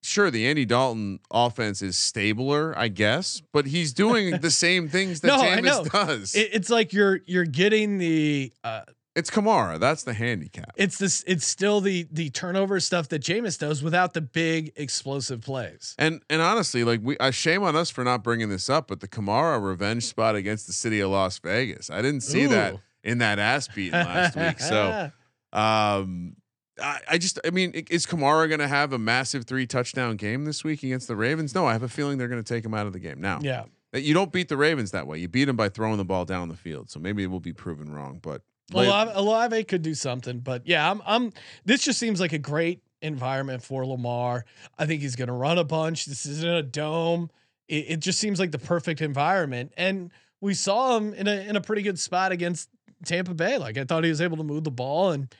[0.04, 5.22] sure the Andy Dalton offense is stabler, I guess, but he's doing the same things
[5.22, 5.84] that No, I know.
[5.84, 6.36] Jameis does.
[6.36, 8.84] It, it's like you're you're getting the uh,
[9.16, 9.80] it's Kamara.
[9.80, 10.72] That's the handicap.
[10.76, 15.42] it's this it's still the the turnover stuff that Jameis does without the big explosive
[15.42, 15.96] plays.
[16.00, 19.02] And and honestly, like we, I shame on us for not bringing this up, but
[19.02, 23.20] the Kamara revenge spot against the city of Las Vegas, I didn't see that in
[23.20, 24.60] that ass beat last week.
[24.60, 25.12] So,
[25.54, 26.36] um,
[26.82, 30.46] I, I just, I mean, is Kamara going to have a massive three touchdown game
[30.46, 31.54] this week against the Ravens?
[31.54, 33.22] No, I have a feeling they're going to take him out of the game.
[33.22, 33.66] Now, yeah.
[33.94, 35.20] you don't beat the Ravens that way.
[35.20, 36.90] You beat them by throwing the ball down the field.
[36.90, 38.42] So maybe it will be proven wrong, but
[38.74, 41.34] Olave, Olave could do something, but yeah, I'm I'm
[41.66, 44.46] this just seems like a great environment for Lamar.
[44.80, 46.06] I think he's going to run a bunch.
[46.06, 47.30] This isn't a dome.
[47.68, 51.56] It, it just seems like the perfect environment, and we saw him in a in
[51.56, 52.70] a pretty good spot against
[53.06, 53.58] Tampa Bay.
[53.58, 55.34] Like I thought he was able to move the ball, and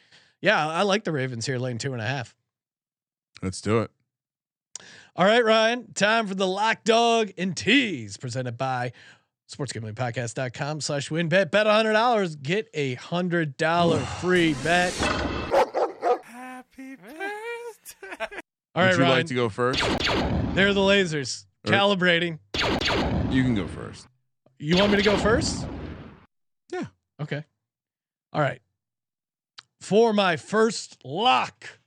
[0.44, 2.36] yeah, I like the Ravens here, laying two and a half.
[3.42, 3.90] let's do it.
[5.16, 8.92] All right, Ryan, time for the lock dog and tease presented by
[9.52, 11.50] sportsgamblingpodcast.com slash wynnbet.
[11.52, 14.94] Bet hundred dollars, get a hundred dollar free bet.
[16.24, 18.38] Happy birthday.
[18.76, 19.18] All right, Would you Ryan.
[19.18, 19.82] like to go first?
[20.56, 22.40] There are the lasers Or- calibrating.
[23.32, 24.08] You can go first.
[24.60, 25.66] You want me to go first?
[26.72, 26.86] Yeah.
[27.22, 27.44] Okay.
[28.32, 28.62] All right.
[29.84, 31.78] For my first lock.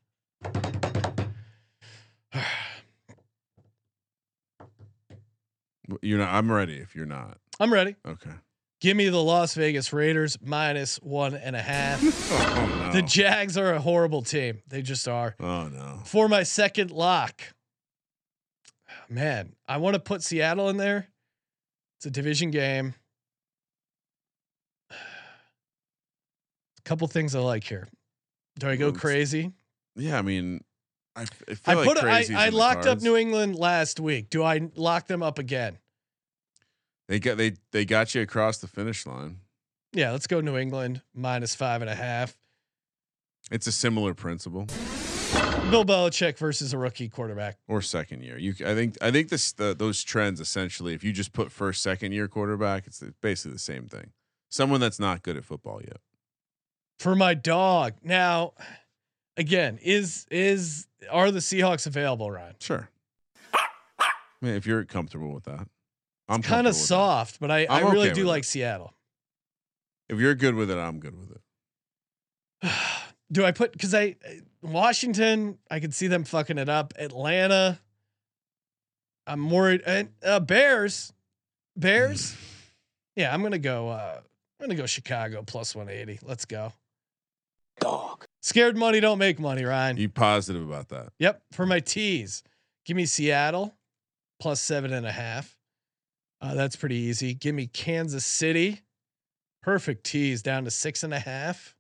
[6.03, 6.35] You're not.
[6.35, 6.75] I'm ready.
[6.75, 7.97] If you're not, I'm ready.
[8.07, 8.33] okay.
[8.83, 12.03] Give me the Las Vegas Raiders minus one and a half.
[12.33, 12.93] Oh no.
[12.93, 14.61] The Jags are a horrible team.
[14.69, 15.35] They just are.
[15.41, 16.01] oh no.
[16.05, 17.41] For my second lock,
[19.09, 21.09] man, I want to put Seattle in there.
[21.99, 22.95] It's a division game.
[26.87, 27.89] Couple things I like here.
[28.59, 29.53] Do I go crazy?
[29.97, 30.63] Yeah, I mean,
[31.15, 33.03] I, feel like put I, I locked up.
[33.03, 34.31] New England last week.
[34.31, 35.79] Do I lock them up again?
[37.09, 39.39] They got they they got you across the finish line.
[39.93, 42.37] Yeah, let's go New England minus five and a half.
[43.51, 44.67] It's a similar principle
[45.71, 47.59] Bill Belichick versus a rookie quarterback.
[47.69, 48.39] or second year.
[48.39, 50.95] You, I think I think this the, those trends essentially.
[50.95, 54.11] If you just put first second year quarterback, it's basically the same thing.
[54.49, 55.99] Someone that's not good at football yet.
[56.99, 57.95] For my dog.
[58.03, 58.53] Now,
[59.37, 62.55] again, is is are the Seahawks available, Ryan?
[62.61, 62.89] Sure.
[63.55, 64.09] I
[64.43, 65.67] mean, if you're comfortable with that,
[66.29, 66.87] I'm Kind of with that.
[66.87, 68.47] soft, but I, I really okay do like it.
[68.47, 68.93] Seattle.
[70.09, 72.71] If you're good with it, I'm good with it.
[73.33, 74.17] do I put because I
[74.63, 75.59] Washington?
[75.71, 76.95] I could see them fucking it up.
[76.99, 77.81] Atlanta.
[79.27, 79.83] I'm worried.
[79.85, 81.13] And uh, Bears,
[81.77, 82.37] Bears.
[83.17, 83.89] yeah, I'm gonna go.
[83.89, 84.21] Uh,
[84.61, 86.21] I'm gonna go Chicago plus 180.
[86.23, 86.73] Let's go.
[87.81, 88.25] Dog.
[88.43, 89.97] Scared money don't make money, Ryan.
[89.97, 91.13] You positive about that?
[91.19, 91.43] Yep.
[91.53, 92.43] For my teas,
[92.85, 93.75] give me Seattle
[94.41, 95.57] plus seven and a half.
[96.41, 97.35] Uh, that's pretty easy.
[97.35, 98.83] Give me Kansas City.
[99.63, 101.75] Perfect teas down to six and a half.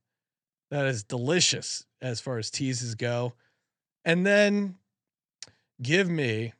[0.70, 3.34] That is delicious as far as teases go.
[4.04, 4.76] And then
[5.80, 6.52] give me.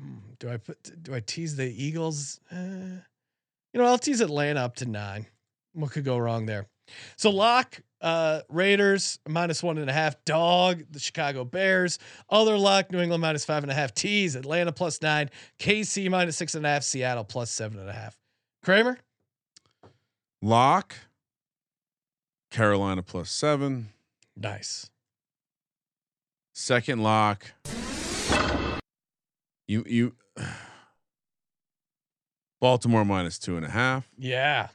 [0.00, 1.02] hmm, Do I put?
[1.02, 2.40] Do I tease the Eagles?
[2.50, 3.00] Uh,
[3.72, 5.26] you know, I'll tease Atlanta up to nine.
[5.72, 6.66] What could go wrong there?
[7.16, 11.98] So lock uh Raiders minus one and a half, dog, the Chicago Bears,
[12.28, 16.36] other lock, New England minus five and a half, tease, Atlanta plus nine, KC minus
[16.36, 18.18] six and a half, Seattle plus seven and a half.
[18.62, 18.98] Kramer,
[20.42, 20.96] Lock
[22.50, 23.90] Carolina plus seven.
[24.36, 24.90] Nice.
[26.52, 27.52] Second lock.
[29.68, 30.14] You you
[32.60, 34.08] Baltimore minus two and a half.
[34.18, 34.68] Yeah.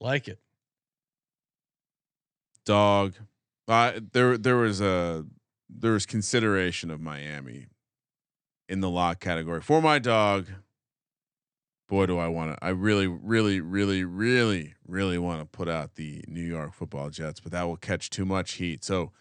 [0.00, 0.38] Like it.
[2.64, 3.14] Dog.
[3.66, 5.24] Uh, there there was a
[5.68, 7.66] there was consideration of Miami
[8.68, 10.46] in the lock category for my dog.
[11.88, 12.64] Boy, do I want to!
[12.64, 17.40] I really, really, really, really, really want to put out the New York Football Jets,
[17.40, 18.82] but that will catch too much heat.
[18.82, 19.12] So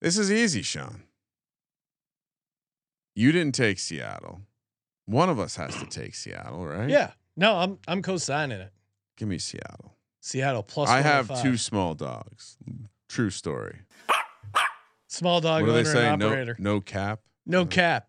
[0.00, 1.02] this is easy, Sean.
[3.14, 4.42] You didn't take Seattle.
[5.04, 6.88] One of us has to take Seattle, right?
[6.88, 7.12] Yeah.
[7.36, 8.72] No, I'm I'm co-signing it.
[9.16, 9.97] Give me Seattle.
[10.20, 10.88] Seattle plus.
[10.88, 12.56] I have two small dogs.
[13.08, 13.80] True story.
[15.08, 16.08] small dog what do owner they say?
[16.08, 16.56] and No, operator.
[16.58, 17.20] no cap.
[17.46, 18.08] No, cap.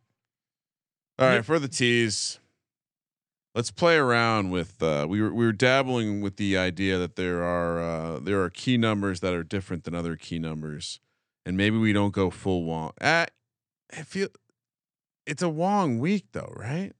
[1.17, 2.39] All right, for the teas,
[3.53, 4.81] let's play around with.
[4.81, 8.49] Uh, we were we were dabbling with the idea that there are uh, there are
[8.49, 10.99] key numbers that are different than other key numbers,
[11.45, 12.91] and maybe we don't go full Wong.
[13.01, 13.25] Uh,
[13.91, 14.29] I feel
[15.25, 16.93] it's a Wong week though, right?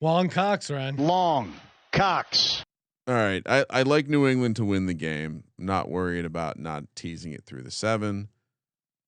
[0.00, 0.96] Wong Cox, Ryan.
[0.96, 1.52] Long.
[1.92, 2.64] Cox.
[3.12, 5.44] All right, I I like New England to win the game.
[5.58, 8.28] I'm not worried about not teasing it through the seven.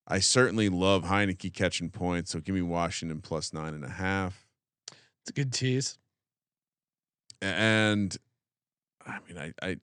[0.07, 4.45] I certainly love Heinicke catching points, so give me Washington plus nine and a half.
[5.23, 5.97] It's a good tease.
[7.41, 8.15] And
[9.07, 9.77] I mean, I, I,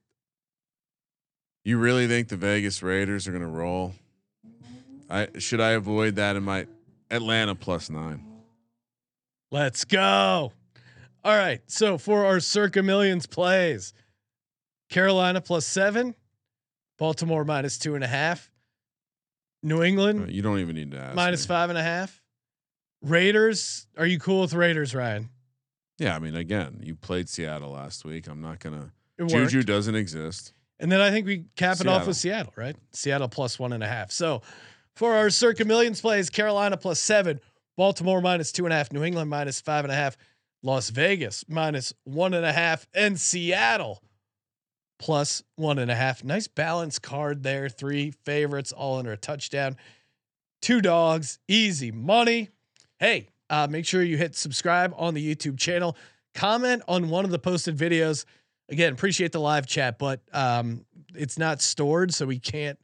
[1.63, 3.95] you really think the Vegas Raiders are going to roll?
[5.09, 6.67] I should I avoid that in my
[7.09, 8.23] Atlanta plus nine?
[9.49, 10.53] Let's go.
[11.23, 11.61] All right.
[11.65, 13.95] So for our circa millions plays,
[14.91, 16.13] Carolina plus seven,
[16.99, 18.51] Baltimore minus two and a half,
[19.63, 21.15] New England uh, You don't even need to ask.
[21.15, 22.21] minus five and a half,
[23.01, 23.87] Raiders.
[23.97, 25.29] Are you cool with Raiders, Ryan?
[25.97, 28.27] Yeah, I mean, again, you played Seattle last week.
[28.27, 28.91] I'm not gonna.
[29.17, 29.67] It Juju worked.
[29.67, 30.53] doesn't exist.
[30.79, 32.75] And then I think we cap it off with Seattle, right?
[32.91, 34.11] Seattle plus one and a half.
[34.11, 34.41] So
[34.95, 37.39] for our circa millions plays, Carolina plus seven,
[37.77, 40.17] Baltimore minus two and a half, New England minus five and a half,
[40.63, 44.01] Las Vegas minus one and a half, and Seattle
[45.01, 46.23] plus one and a half.
[46.23, 47.67] Nice balance card there.
[47.67, 49.75] Three favorites all under a touchdown.
[50.61, 52.49] Two dogs, easy money.
[52.99, 55.97] Hey, uh, make sure you hit subscribe on the YouTube channel.
[56.35, 58.25] Comment on one of the posted videos.
[58.69, 62.77] Again, appreciate the live chat, but um, it's not stored, so we can't.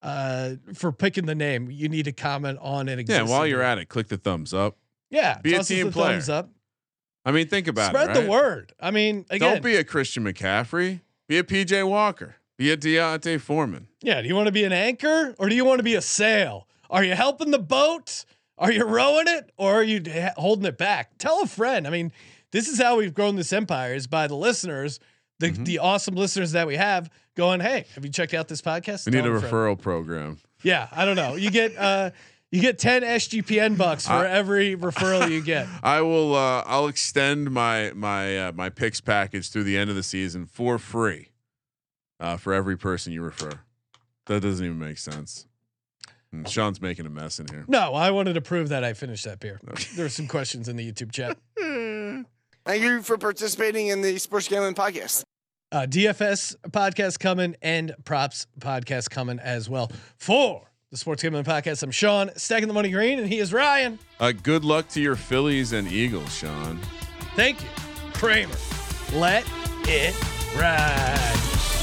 [0.00, 3.08] Uh, for picking the name, you need to comment on it.
[3.08, 4.78] Yeah, while you're at it, click the thumbs up.
[5.10, 6.14] yeah, be a team player.
[6.14, 6.48] thumbs up.
[7.26, 7.98] I mean, think about it.
[7.98, 8.20] Spread it.
[8.22, 8.72] the word.
[8.80, 11.02] I mean, again, Don't be a Christian McCaffrey.
[11.28, 12.36] Be a PJ Walker.
[12.58, 13.88] Be a D'Onta Foreman.
[14.02, 14.20] Yeah.
[14.22, 16.66] Do you want to be an anchor or do you want to be a sail?
[16.90, 18.24] Are you helping the boat?
[18.58, 20.02] Are you rowing it or are you
[20.36, 21.16] holding it back?
[21.18, 21.86] Tell a friend.
[21.86, 22.12] I mean,
[22.50, 25.00] this is how we've grown this empire is by the listeners,
[25.38, 25.64] the Mm-hmm.
[25.64, 29.06] the awesome listeners that we have going, Hey, have you checked out this podcast?
[29.06, 30.38] We need a Tell friend." referral program.
[30.62, 30.86] Yeah.
[30.92, 31.34] I don't know.
[31.34, 32.10] You get, uh,
[32.52, 35.66] you get 10 SGPN bucks for I- every referral you get.
[35.82, 36.36] I will.
[36.36, 40.46] Uh, I'll extend my my uh, my picks package through the end of the season
[40.46, 41.30] for free,
[42.20, 43.50] uh, for every person you refer.
[44.26, 45.46] That doesn't even make sense.
[46.30, 47.64] And Sean's making a mess in here.
[47.68, 49.60] No, I wanted to prove that I finished that beer.
[49.96, 51.36] There were some questions in the YouTube chat.
[52.64, 55.24] Thank you for participating in the Sports Gambling Podcast.
[55.72, 60.62] uh, DFS podcast coming and props podcast coming as well for
[60.92, 61.82] the Sports Gambling Podcast.
[61.82, 63.98] I'm Sean, stacking the money green, and he is Ryan.
[64.20, 66.78] Uh, good luck to your Phillies and Eagles, Sean.
[67.34, 67.68] Thank you,
[68.12, 68.54] Kramer.
[69.14, 69.44] Let
[69.88, 70.14] it
[70.54, 71.81] ride.